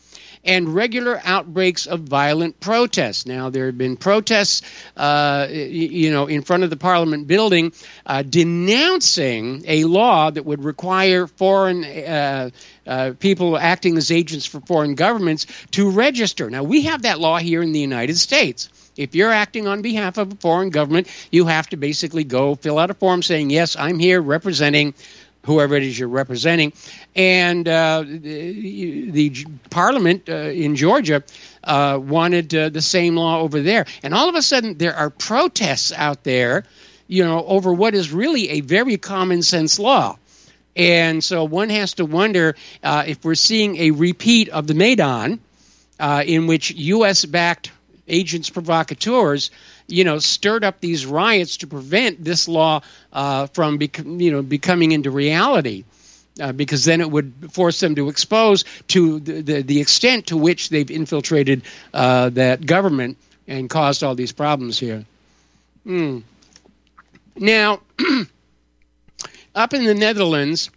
[0.46, 3.26] and regular outbreaks of violent protests.
[3.26, 4.62] Now, there have been protests,
[4.96, 7.72] uh, you know, in front of the Parliament building
[8.06, 12.50] uh, denouncing a law that would require foreign uh,
[12.86, 16.48] uh, people acting as agents for foreign governments to register.
[16.50, 18.68] Now, we have that law here in the United States.
[18.96, 22.78] If you're acting on behalf of a foreign government, you have to basically go fill
[22.78, 24.94] out a form saying, Yes, I'm here representing
[25.46, 26.72] whoever it is you're representing.
[27.14, 31.22] And uh, the, the, Parliament uh, in Georgia
[31.62, 33.86] uh, wanted uh, the same law over there.
[34.02, 36.64] And all of a sudden, there are protests out there,
[37.06, 40.18] you know, over what is really a very common sense law.
[40.76, 45.40] And so one has to wonder uh, if we're seeing a repeat of the Maidan,
[45.98, 47.24] uh, in which U.S.
[47.24, 47.72] backed
[48.06, 49.50] agents provocateurs
[49.88, 52.80] you know, stirred up these riots to prevent this law
[53.12, 55.84] uh, from, bec- you know, becoming into reality.
[56.38, 60.36] Uh, because then it would force them to expose to the, the, the extent to
[60.36, 61.62] which they've infiltrated
[61.94, 63.16] uh, that government
[63.48, 65.06] and caused all these problems here.
[65.86, 66.24] Mm.
[67.36, 67.80] Now,
[69.56, 70.70] up in the Netherlands,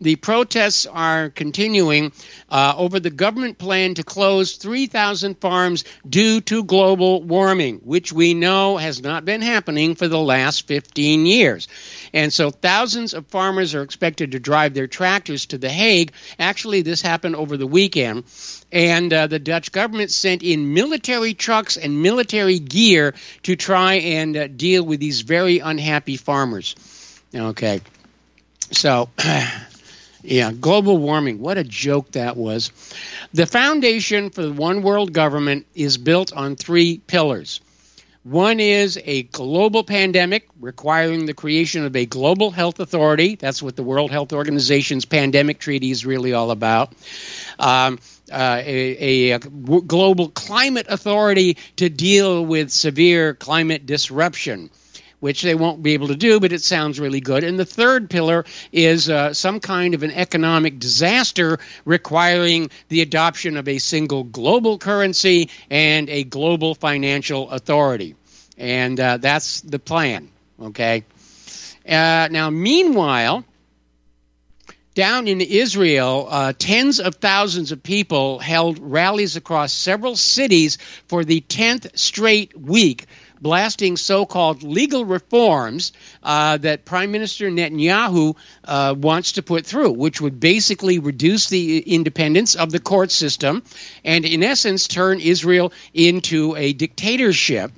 [0.00, 2.12] the protests are continuing
[2.48, 8.34] uh, over the government plan to close 3,000 farms due to global warming, which we
[8.34, 11.66] know has not been happening for the last 15 years.
[12.12, 16.12] And so thousands of farmers are expected to drive their tractors to The Hague.
[16.38, 18.24] Actually, this happened over the weekend.
[18.70, 23.14] And uh, the Dutch government sent in military trucks and military gear
[23.44, 26.76] to try and uh, deal with these very unhappy farmers.
[27.34, 27.80] Okay.
[28.70, 29.08] So
[30.22, 31.38] Yeah, global warming.
[31.38, 32.72] What a joke that was.
[33.32, 37.60] The foundation for the one world government is built on three pillars.
[38.24, 43.36] One is a global pandemic requiring the creation of a global health authority.
[43.36, 46.92] That's what the World Health Organization's pandemic treaty is really all about.
[47.58, 47.98] Um,
[48.30, 54.68] uh, a, a, global climate authority to deal with severe climate disruption
[55.20, 57.44] which they won't be able to do, but it sounds really good.
[57.44, 63.56] And the third pillar is uh, some kind of an economic disaster requiring the adoption
[63.56, 68.14] of a single global currency and a global financial authority.
[68.56, 71.04] And uh, that's the plan, okay?
[71.88, 73.44] Uh, now, meanwhile,
[74.94, 81.24] down in Israel, uh, tens of thousands of people held rallies across several cities for
[81.24, 83.06] the 10th straight week
[83.40, 89.92] blasting so called legal reforms uh, that Prime Minister Netanyahu uh, wants to put through,
[89.92, 93.62] which would basically reduce the independence of the court system
[94.04, 97.72] and, in essence, turn Israel into a dictatorship.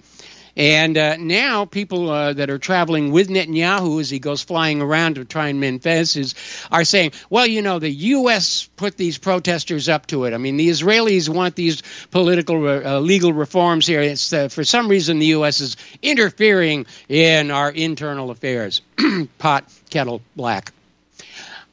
[0.61, 5.15] And uh, now people uh, that are traveling with Netanyahu as he goes flying around
[5.15, 6.35] to try and mend fences
[6.71, 8.69] are saying, well, you know, the U.S.
[8.77, 10.35] put these protesters up to it.
[10.35, 14.03] I mean, the Israelis want these political, uh, legal reforms here.
[14.03, 15.61] It's uh, for some reason the U.S.
[15.61, 18.83] is interfering in our internal affairs.
[19.39, 20.75] Pot kettle black.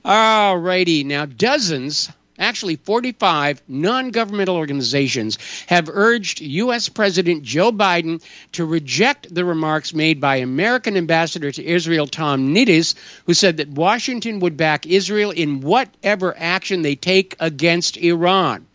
[0.05, 6.89] All righty, now dozens actually 45 non governmental organizations have urged U.S.
[6.89, 8.23] President Joe Biden
[8.53, 13.69] to reject the remarks made by American ambassador to Israel Tom Nides, who said that
[13.69, 18.65] Washington would back Israel in whatever action they take against Iran.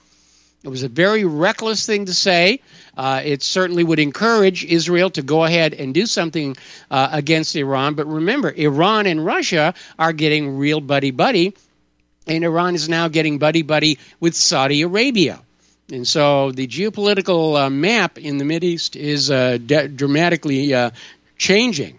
[0.64, 2.60] It was a very reckless thing to say.
[2.96, 6.56] Uh, it certainly would encourage Israel to go ahead and do something
[6.88, 7.94] uh, against Iran.
[7.94, 11.54] But remember, Iran and Russia are getting real buddy buddy
[12.26, 15.40] and Iran is now getting buddy buddy with Saudi Arabia.
[15.90, 20.90] And so the geopolitical uh, map in the Mideast is uh, de- dramatically uh,
[21.36, 21.98] changing.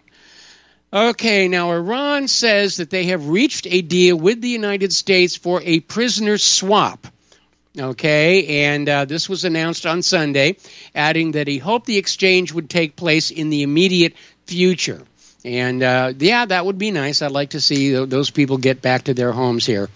[0.91, 5.61] Okay, now Iran says that they have reached a deal with the United States for
[5.63, 7.07] a prisoner swap.
[7.77, 10.57] Okay, and uh, this was announced on Sunday,
[10.93, 14.13] adding that he hoped the exchange would take place in the immediate
[14.45, 15.01] future.
[15.45, 17.21] And uh, yeah, that would be nice.
[17.21, 19.89] I'd like to see those people get back to their homes here.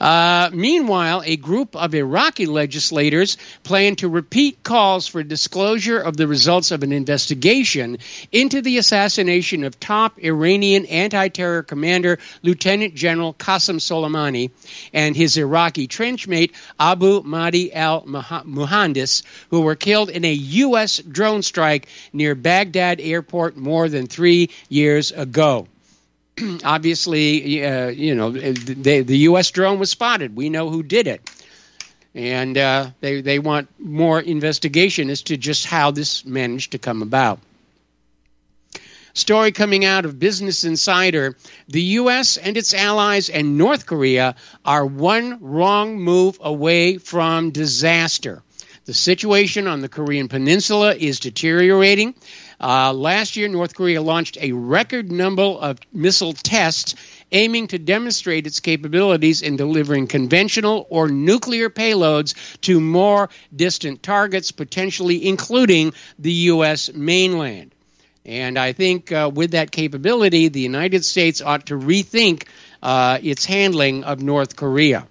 [0.00, 6.26] Uh, meanwhile, a group of Iraqi legislators plan to repeat calls for disclosure of the
[6.26, 7.98] results of an investigation
[8.32, 14.50] into the assassination of top Iranian anti terror commander Lieutenant General Qasem Soleimani
[14.92, 20.98] and his Iraqi trenchmate Abu Mahdi al Muhandis, who were killed in a U.S.
[20.98, 25.66] drone strike near Baghdad airport more than three years ago.
[26.64, 29.50] obviously, uh, you know, the, the U.S.
[29.50, 30.36] drone was spotted.
[30.36, 31.30] We know who did it.
[32.14, 37.02] And uh, they, they want more investigation as to just how this managed to come
[37.02, 37.40] about.
[39.16, 41.36] Story coming out of Business Insider
[41.68, 42.36] the U.S.
[42.36, 48.42] and its allies and North Korea are one wrong move away from disaster.
[48.86, 52.14] The situation on the Korean Peninsula is deteriorating.
[52.64, 56.94] Uh, last year, North Korea launched a record number of missile tests
[57.30, 64.50] aiming to demonstrate its capabilities in delivering conventional or nuclear payloads to more distant targets,
[64.50, 66.90] potentially including the U.S.
[66.94, 67.74] mainland.
[68.24, 72.46] And I think uh, with that capability, the United States ought to rethink
[72.82, 75.06] uh, its handling of North Korea.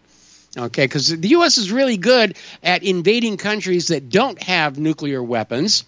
[0.58, 1.60] Okay, because the U.S.
[1.60, 5.84] is really good at invading countries that don't have nuclear weapons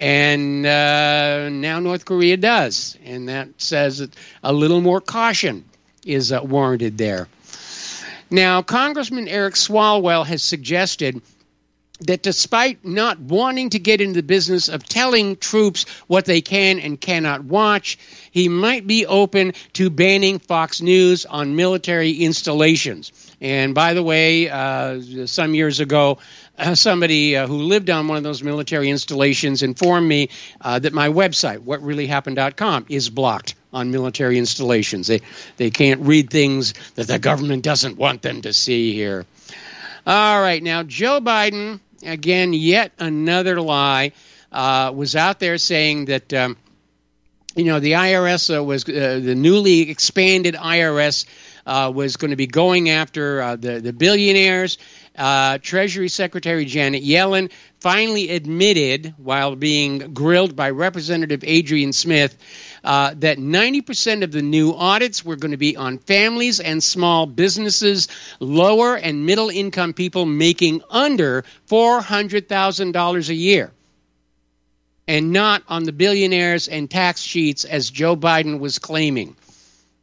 [0.00, 2.96] and uh, now North Korea does.
[3.04, 5.64] And that says that a little more caution
[6.04, 7.28] is uh, warranted there.
[8.30, 11.20] Now, Congressman Eric Swalwell has suggested
[12.00, 16.78] that despite not wanting to get into the business of telling troops what they can
[16.78, 17.98] and cannot watch,
[18.30, 23.12] he might be open to banning Fox News on military installations.
[23.40, 26.18] And by the way, uh, some years ago,
[26.60, 30.28] uh, somebody uh, who lived on one of those military installations informed me
[30.60, 35.06] uh, that my website, whatreallyhappened.com, is blocked on military installations.
[35.06, 35.22] They
[35.56, 39.24] they can't read things that the government doesn't want them to see here.
[40.06, 44.12] All right, now Joe Biden again, yet another lie,
[44.52, 46.32] uh, was out there saying that.
[46.32, 46.56] Um,
[47.56, 51.26] you know, the IRS uh, was uh, the newly expanded IRS
[51.66, 54.78] was going to be going after the the billionaires
[55.20, 62.36] uh, Treasury Secretary Janet Yellen finally admitted, while being grilled by Representative Adrian Smith,
[62.82, 67.26] uh, that 90% of the new audits were going to be on families and small
[67.26, 68.08] businesses,
[68.40, 73.70] lower and middle income people making under $400,000 a year,
[75.06, 79.36] and not on the billionaires and tax cheats as Joe Biden was claiming.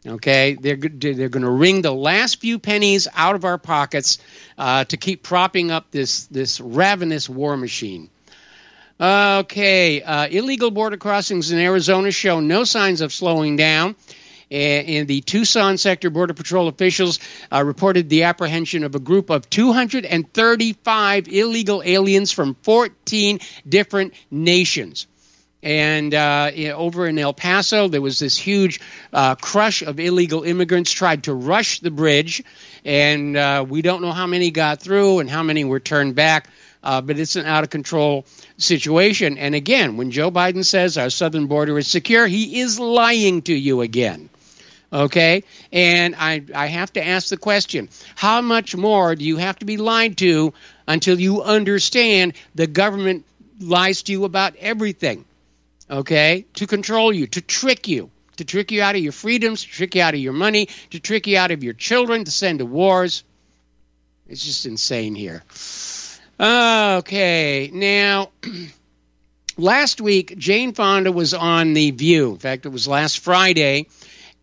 [0.08, 4.20] Okay, they're they're going to wring the last few pennies out of our pockets
[4.58, 8.10] uh, to keep propping up this this ravenous war machine.
[9.00, 13.96] Okay, uh, illegal border crossings in Arizona show no signs of slowing down.
[14.50, 17.20] In the Tucson sector, Border Patrol officials
[17.52, 25.06] uh, reported the apprehension of a group of 235 illegal aliens from 14 different nations.
[25.64, 28.80] And uh, over in El Paso, there was this huge
[29.12, 32.44] uh, crush of illegal immigrants tried to rush the bridge,
[32.86, 36.50] and uh, we don't know how many got through and how many were turned back.
[36.84, 38.26] Uh, but it's an out of control
[38.58, 39.38] situation.
[39.38, 43.54] And again, when Joe Biden says our southern border is secure, he is lying to
[43.54, 44.30] you again.
[44.94, 45.44] Okay?
[45.74, 49.66] And I, I have to ask the question how much more do you have to
[49.66, 50.54] be lied to
[50.88, 53.26] until you understand the government
[53.60, 55.26] lies to you about everything?
[55.90, 59.70] Okay, to control you, to trick you, to trick you out of your freedoms, to
[59.70, 62.60] trick you out of your money, to trick you out of your children, to send
[62.60, 63.24] to wars.
[64.28, 65.44] It's just insane here.
[66.40, 68.32] Okay, now.
[69.58, 72.32] last week, Jane Fonda was on The View.
[72.32, 73.88] In fact, it was last Friday.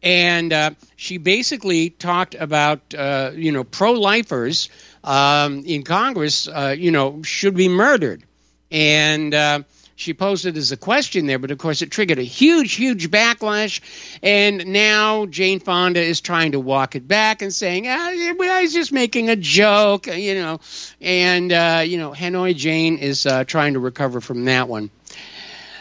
[0.02, 4.68] And uh, she basically talked about, uh, you know, pro lifers
[5.02, 8.22] um, in Congress, uh, you know, should be murdered.
[8.70, 9.62] And uh,
[9.96, 13.10] she posed it as a question there, but of course it triggered a huge, huge
[13.10, 13.80] backlash.
[14.22, 18.72] And now Jane Fonda is trying to walk it back and saying, ah, I was
[18.72, 20.60] just making a joke, you know.
[21.00, 24.90] And, uh, you know, Hanoi Jane is uh, trying to recover from that one.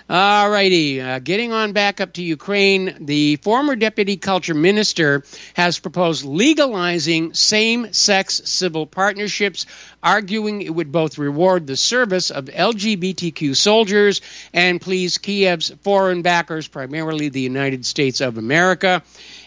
[0.09, 5.23] All righty, uh, getting on back up to Ukraine, the former deputy culture minister
[5.53, 9.65] has proposed legalizing same sex civil partnerships,
[10.03, 14.19] arguing it would both reward the service of LGBTQ soldiers
[14.53, 19.03] and please Kiev's foreign backers, primarily the United States of America.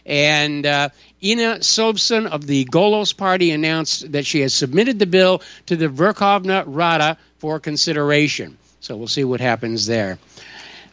[0.07, 0.89] And uh,
[1.21, 5.89] Inna Sovsun of the Golos Party announced that she has submitted the bill to the
[5.89, 8.57] Verkhovna Rada for consideration.
[8.87, 10.17] So we'll see what happens there.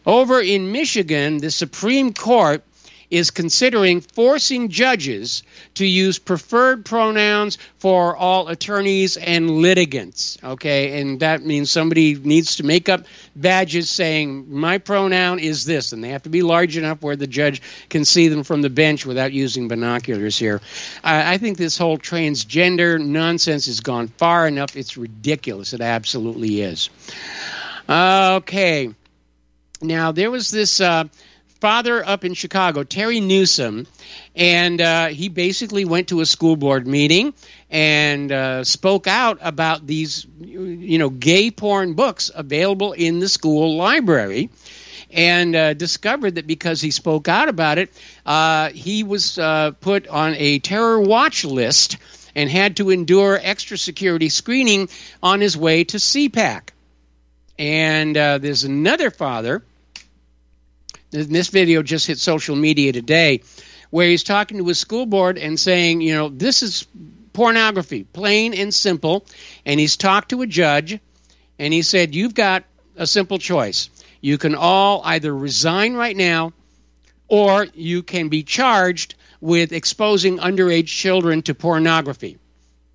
[0.04, 2.64] Over in Michigan, the Supreme Court
[3.08, 10.38] is considering forcing judges to use preferred pronouns for all attorneys and litigants.
[10.42, 15.92] Okay, and that means somebody needs to make up badges saying, My pronoun is this,
[15.92, 18.70] and they have to be large enough where the judge can see them from the
[18.70, 20.60] bench without using binoculars here.
[21.02, 24.76] I think this whole transgender nonsense has gone far enough.
[24.76, 25.72] It's ridiculous.
[25.72, 26.90] It absolutely is.
[27.88, 28.94] Okay.
[29.82, 31.04] Now, there was this uh,
[31.60, 33.86] father up in Chicago, Terry Newsom,
[34.34, 37.34] and uh, he basically went to a school board meeting
[37.70, 43.76] and uh, spoke out about these, you know, gay porn books available in the school
[43.76, 44.50] library.
[45.10, 47.90] And uh, discovered that because he spoke out about it,
[48.26, 51.98] uh, he was uh, put on a terror watch list
[52.34, 54.88] and had to endure extra security screening
[55.22, 56.73] on his way to CPAC.
[57.58, 59.64] And uh, there's another father.
[61.10, 63.42] This video just hit social media today,
[63.90, 66.86] where he's talking to his school board and saying, you know, this is
[67.32, 69.24] pornography, plain and simple.
[69.64, 70.98] And he's talked to a judge,
[71.58, 72.64] and he said, you've got
[72.96, 73.90] a simple choice.
[74.20, 76.52] You can all either resign right now,
[77.28, 82.38] or you can be charged with exposing underage children to pornography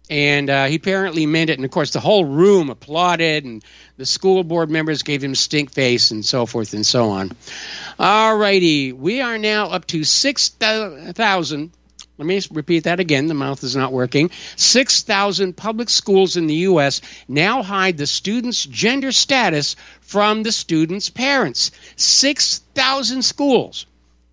[0.09, 1.57] and uh, he apparently meant it.
[1.57, 3.63] And of course, the whole room applauded, and
[3.97, 7.31] the school board members gave him stink face, and so forth and so on.
[7.99, 11.71] All righty, we are now up to six thousand.
[12.17, 13.27] Let me repeat that again.
[13.27, 14.29] The mouth is not working.
[14.57, 16.99] 6,000 public schools in the U.S.
[17.29, 21.71] now hide the student's gender status from the student's parents.
[21.95, 23.85] 6,000 schools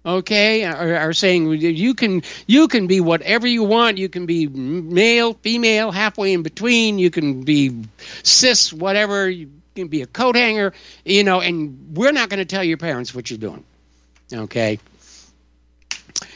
[0.07, 0.65] okay?
[0.65, 3.99] Are, are, saying you can you can be whatever you want.
[3.99, 6.99] You can be male female halfway in between.
[6.99, 7.85] You can be
[8.23, 9.29] cis whatever.
[9.29, 10.73] You can be a coat hanger
[11.05, 13.63] you know and we're not going to tell your parents what you're doing.
[14.33, 14.79] Okay?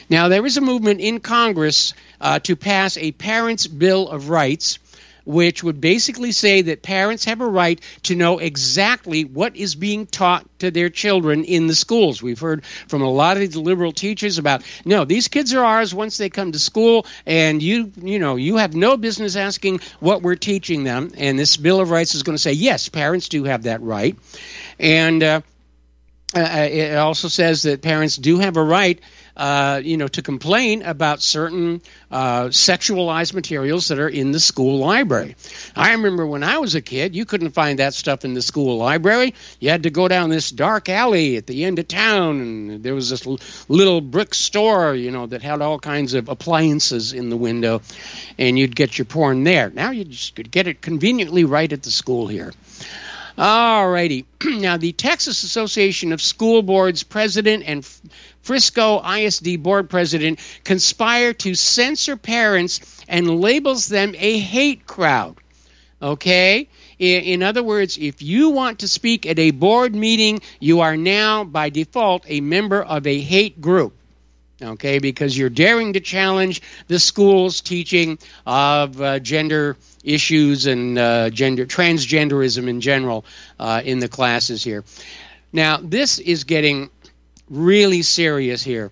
[0.09, 4.77] Now there is a movement in congress uh, to pass a parents bill of rights
[5.25, 10.05] which would basically say that parents have a right to know exactly what is being
[10.05, 12.21] taught to their children in the schools.
[12.21, 15.93] We've heard from a lot of the liberal teachers about no, these kids are ours
[15.93, 20.21] once they come to school, and you you know you have no business asking what
[20.21, 21.11] we're teaching them.
[21.17, 24.17] And this Bill of Rights is going to say yes, parents do have that right,
[24.79, 25.23] and.
[25.23, 25.41] Uh,
[26.33, 29.01] uh, it also says that parents do have a right
[29.37, 34.77] uh, you know, to complain about certain uh, sexualized materials that are in the school
[34.79, 35.35] library.
[35.75, 38.77] I remember when I was a kid, you couldn't find that stuff in the school
[38.77, 39.33] library.
[39.59, 42.95] You had to go down this dark alley at the end of town, and there
[42.95, 47.29] was this l- little brick store, you know, that had all kinds of appliances in
[47.29, 47.81] the window,
[48.37, 49.69] and you'd get your porn there.
[49.69, 52.53] Now you just could get it conveniently right at the school here.
[53.37, 54.25] All righty.
[54.45, 57.85] now, the Texas Association of School Boards president and
[58.41, 65.37] Frisco ISD board president conspire to censor parents and labels them a hate crowd.
[66.01, 66.67] Okay?
[66.99, 71.43] In other words, if you want to speak at a board meeting, you are now
[71.43, 73.93] by default a member of a hate group.
[74.63, 81.31] Okay, because you're daring to challenge the school's teaching of uh, gender issues and uh,
[81.31, 83.25] gender transgenderism in general
[83.59, 84.83] uh, in the classes here.
[85.51, 86.89] Now, this is getting
[87.49, 88.91] really serious here.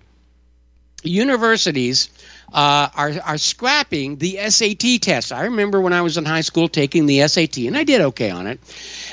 [1.02, 2.10] Universities
[2.52, 5.32] uh, are, are scrapping the SAT test.
[5.32, 8.30] I remember when I was in high school taking the SAT, and I did okay
[8.30, 8.60] on it.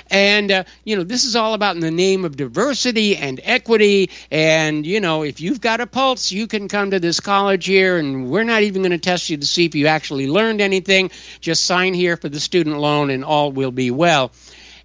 [0.09, 4.09] And, uh, you know, this is all about in the name of diversity and equity.
[4.31, 7.97] And, you know, if you've got a pulse, you can come to this college here,
[7.97, 11.11] and we're not even going to test you to see if you actually learned anything.
[11.39, 14.31] Just sign here for the student loan, and all will be well.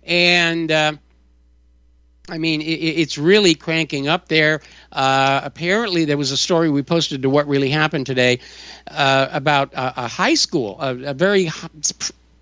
[0.05, 0.93] And, uh,
[2.29, 4.61] I mean, it's really cranking up there.
[4.93, 8.39] Uh, apparently, there was a story we posted to what really happened today
[8.89, 11.51] uh, about a, a, high school, a, a very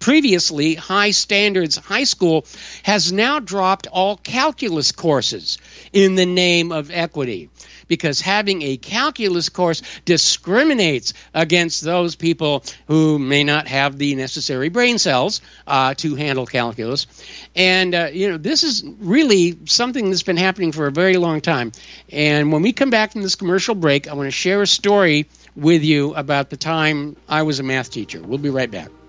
[0.01, 2.45] previously high standards high school
[2.83, 5.59] has now dropped all calculus courses
[5.93, 7.51] in the name of equity
[7.87, 14.69] because having a calculus course discriminates against those people who may not have the necessary
[14.69, 17.07] brain cells uh, to handle calculus.
[17.55, 21.41] And, uh, you know, this is really something that's been happening for a very long
[21.41, 21.73] time.
[22.11, 25.27] And when we come back from this commercial break, I want to share a story
[25.57, 28.23] with you about the time I was a math teacher.
[28.23, 29.00] We'll be right back.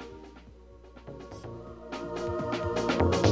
[3.02, 3.30] you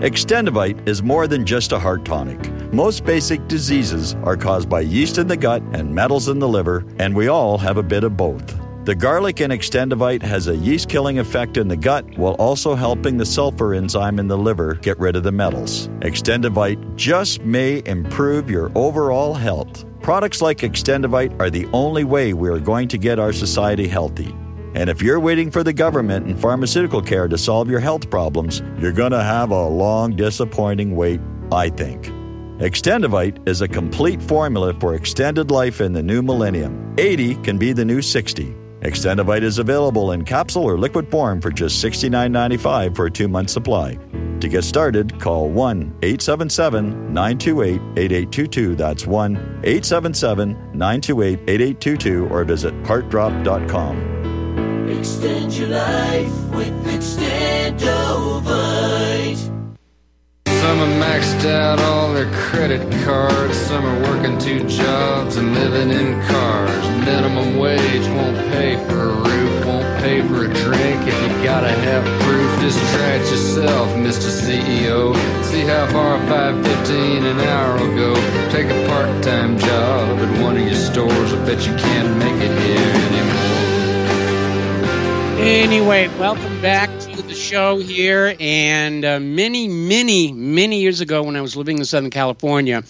[0.00, 2.50] Extendovite is more than just a heart tonic.
[2.72, 6.86] Most basic diseases are caused by yeast in the gut and metals in the liver,
[6.98, 8.58] and we all have a bit of both.
[8.86, 13.18] The garlic in Extendovite has a yeast killing effect in the gut while also helping
[13.18, 15.88] the sulfur enzyme in the liver get rid of the metals.
[16.00, 19.84] Extendovite just may improve your overall health.
[20.00, 24.34] Products like Extendovite are the only way we are going to get our society healthy.
[24.74, 28.62] And if you're waiting for the government and pharmaceutical care to solve your health problems,
[28.78, 32.06] you're going to have a long, disappointing wait, I think.
[32.60, 36.94] Extendovite is a complete formula for extended life in the new millennium.
[36.98, 38.54] 80 can be the new 60.
[38.82, 43.50] Extendovite is available in capsule or liquid form for just $69.95 for a two month
[43.50, 43.98] supply.
[44.40, 48.74] To get started, call 1 877 928 8822.
[48.74, 54.19] That's 1 877 928 8822 or visit heartdrop.com.
[54.98, 59.38] Extend your life with Extendovite.
[60.46, 63.56] Some are maxed out all their credit cards.
[63.56, 66.88] Some are working two jobs and living in cars.
[67.04, 71.06] Minimum wage won't pay for a roof, won't pay for a drink.
[71.06, 72.70] If you gotta have proof, it
[73.30, 74.30] yourself, Mr.
[74.30, 75.14] CEO.
[75.44, 78.14] See how far 515 an hour will go.
[78.50, 81.32] Take a part-time job at one of your stores.
[81.32, 82.69] I bet you can't make it.
[85.50, 88.36] Anyway, welcome back to the show here.
[88.38, 92.84] And uh, many, many, many years ago, when I was living in Southern California,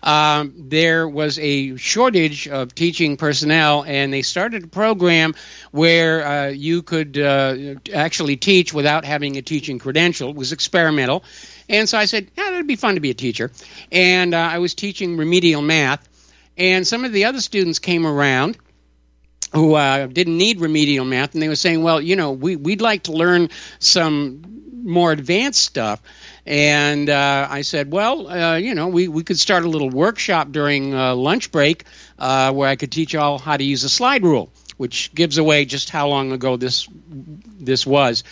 [0.00, 5.34] um, there was a shortage of teaching personnel, and they started a program
[5.72, 10.30] where uh, you could uh, actually teach without having a teaching credential.
[10.30, 11.24] It was experimental.
[11.68, 13.50] And so I said, yeah, that'd be fun to be a teacher.
[13.90, 16.08] And uh, I was teaching remedial math.
[16.56, 18.56] And some of the other students came around
[19.54, 22.80] who uh, didn't need remedial math, and they were saying, well, you know, we, we'd
[22.80, 23.48] like to learn
[23.78, 24.42] some
[24.84, 26.02] more advanced stuff.
[26.44, 30.52] And uh, I said, well, uh, you know, we, we could start a little workshop
[30.52, 31.84] during uh, lunch break
[32.18, 35.64] uh, where I could teach all how to use a slide rule, which gives away
[35.64, 36.88] just how long ago this
[37.58, 38.24] this was.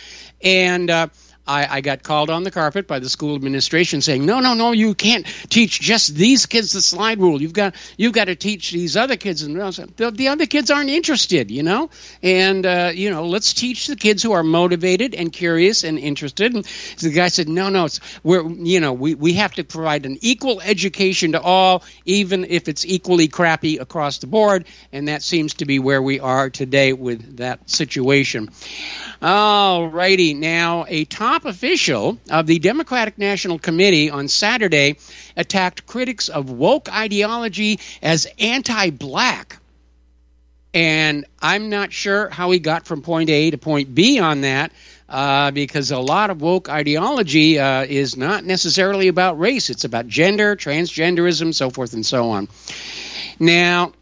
[0.43, 1.07] And uh,
[1.45, 4.71] I, I got called on the carpet by the school administration saying, "No, no, no,
[4.71, 7.41] you can't teach just these kids the slide rule.
[7.41, 9.57] You've got you've got to teach these other kids." And
[9.97, 11.89] the, the other kids aren't interested, you know.
[12.21, 16.53] And uh, you know, let's teach the kids who are motivated and curious and interested.
[16.53, 16.63] And
[16.99, 20.19] the guy said, "No, no, it's we're you know we we have to provide an
[20.21, 24.63] equal education to all, even if it's equally crappy across the board."
[24.93, 28.49] And that seems to be where we are today with that situation.
[29.21, 34.97] All righty, now a top official of the Democratic National Committee on Saturday
[35.35, 39.57] attacked critics of woke ideology as anti black.
[40.75, 44.71] And I'm not sure how he got from point A to point B on that.
[45.09, 49.69] Uh, because a lot of woke ideology uh, is not necessarily about race.
[49.69, 52.47] It's about gender, transgenderism, so forth and so on.
[53.39, 53.93] Now,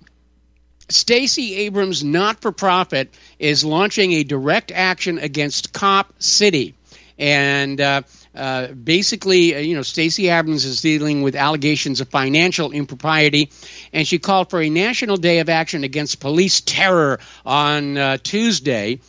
[0.87, 6.75] Stacey Abrams Not for Profit is launching a direct action against Cop City.
[7.21, 8.01] And uh,
[8.33, 13.51] uh, basically, uh, you know, Stacey Abrams is dealing with allegations of financial impropriety,
[13.93, 19.01] and she called for a national day of action against police terror on uh, Tuesday.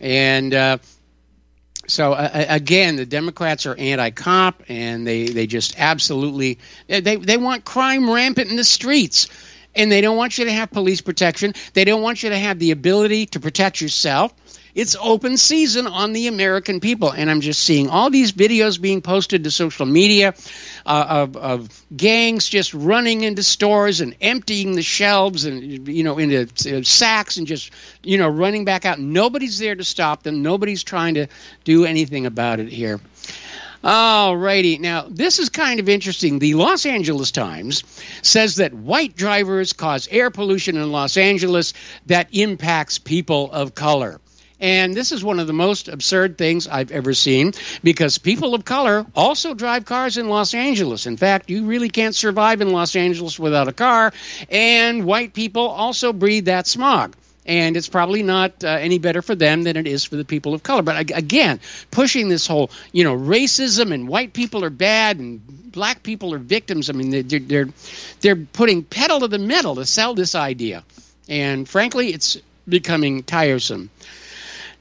[0.00, 0.78] And uh,
[1.88, 7.64] so uh, again, the Democrats are anti-cop, and they, they just absolutely they they want
[7.64, 9.28] crime rampant in the streets
[9.74, 11.52] and they don't want you to have police protection.
[11.74, 14.32] They don't want you to have the ability to protect yourself.
[14.76, 19.00] It's open season on the American people, and I'm just seeing all these videos being
[19.00, 20.34] posted to social media
[20.84, 26.18] uh, of, of gangs just running into stores and emptying the shelves and you know
[26.18, 27.70] into uh, sacks and just
[28.02, 28.98] you know running back out.
[28.98, 30.42] Nobody's there to stop them.
[30.42, 31.28] Nobody's trying to
[31.64, 33.00] do anything about it here.
[33.82, 34.76] All righty.
[34.76, 36.38] Now, this is kind of interesting.
[36.38, 37.82] The Los Angeles Times
[38.20, 41.72] says that white drivers cause air pollution in Los Angeles
[42.04, 44.20] that impacts people of color.
[44.58, 47.52] And this is one of the most absurd things I've ever seen
[47.84, 51.06] because people of color also drive cars in Los Angeles.
[51.06, 54.12] In fact, you really can't survive in Los Angeles without a car.
[54.50, 57.14] And white people also breathe that smog
[57.46, 60.52] and it's probably not uh, any better for them than it is for the people
[60.52, 60.82] of color.
[60.82, 65.40] But again, pushing this whole, you know, racism and white people are bad and
[65.70, 66.90] black people are victims.
[66.90, 67.68] I mean, they're they're
[68.20, 70.84] they're putting pedal to the metal to sell this idea,
[71.28, 72.36] and frankly, it's
[72.68, 73.90] becoming tiresome.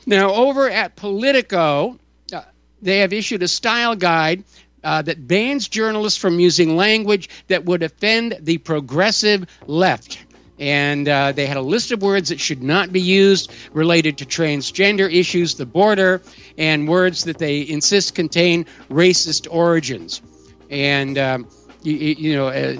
[0.05, 1.97] Now, over at Politico,
[2.33, 2.41] uh,
[2.81, 4.43] they have issued a style guide
[4.83, 10.25] uh, that bans journalists from using language that would offend the progressive left
[10.59, 14.25] and uh, they had a list of words that should not be used related to
[14.25, 16.21] transgender issues, the border,
[16.57, 20.21] and words that they insist contain racist origins.
[20.69, 21.47] And um,
[21.85, 22.75] you, you, know, uh,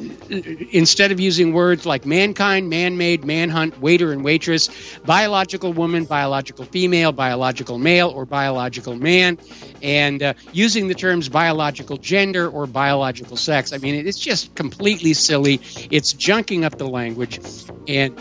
[0.72, 4.70] instead of using words like mankind, man-made, manhunt, waiter and waitress,
[5.06, 9.38] biological woman, biological female, biological male, or biological man,
[9.82, 13.74] and uh, using the terms biological gender or biological sex.
[13.74, 15.56] I mean, it's just completely silly.
[15.92, 17.40] It's junking up the language,
[17.88, 18.18] and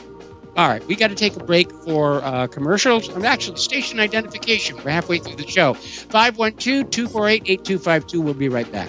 [0.56, 3.08] all right, we got to take a break for uh, commercials.
[3.08, 4.76] I'm actually station identification.
[4.76, 5.74] We're halfway through the show.
[5.74, 8.20] 512 248 8252.
[8.20, 8.88] We'll be right back.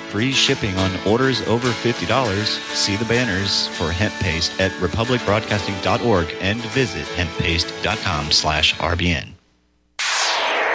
[0.11, 2.43] Free shipping on orders over $50.
[2.75, 9.29] See the banners for hemp paste at republicbroadcasting.org and visit hemppaste.com slash RBN.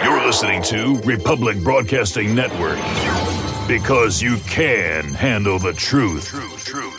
[0.03, 2.79] You're listening to Republic Broadcasting Network
[3.69, 6.29] because you can handle the truth.
[6.29, 6.96] Truth, truth.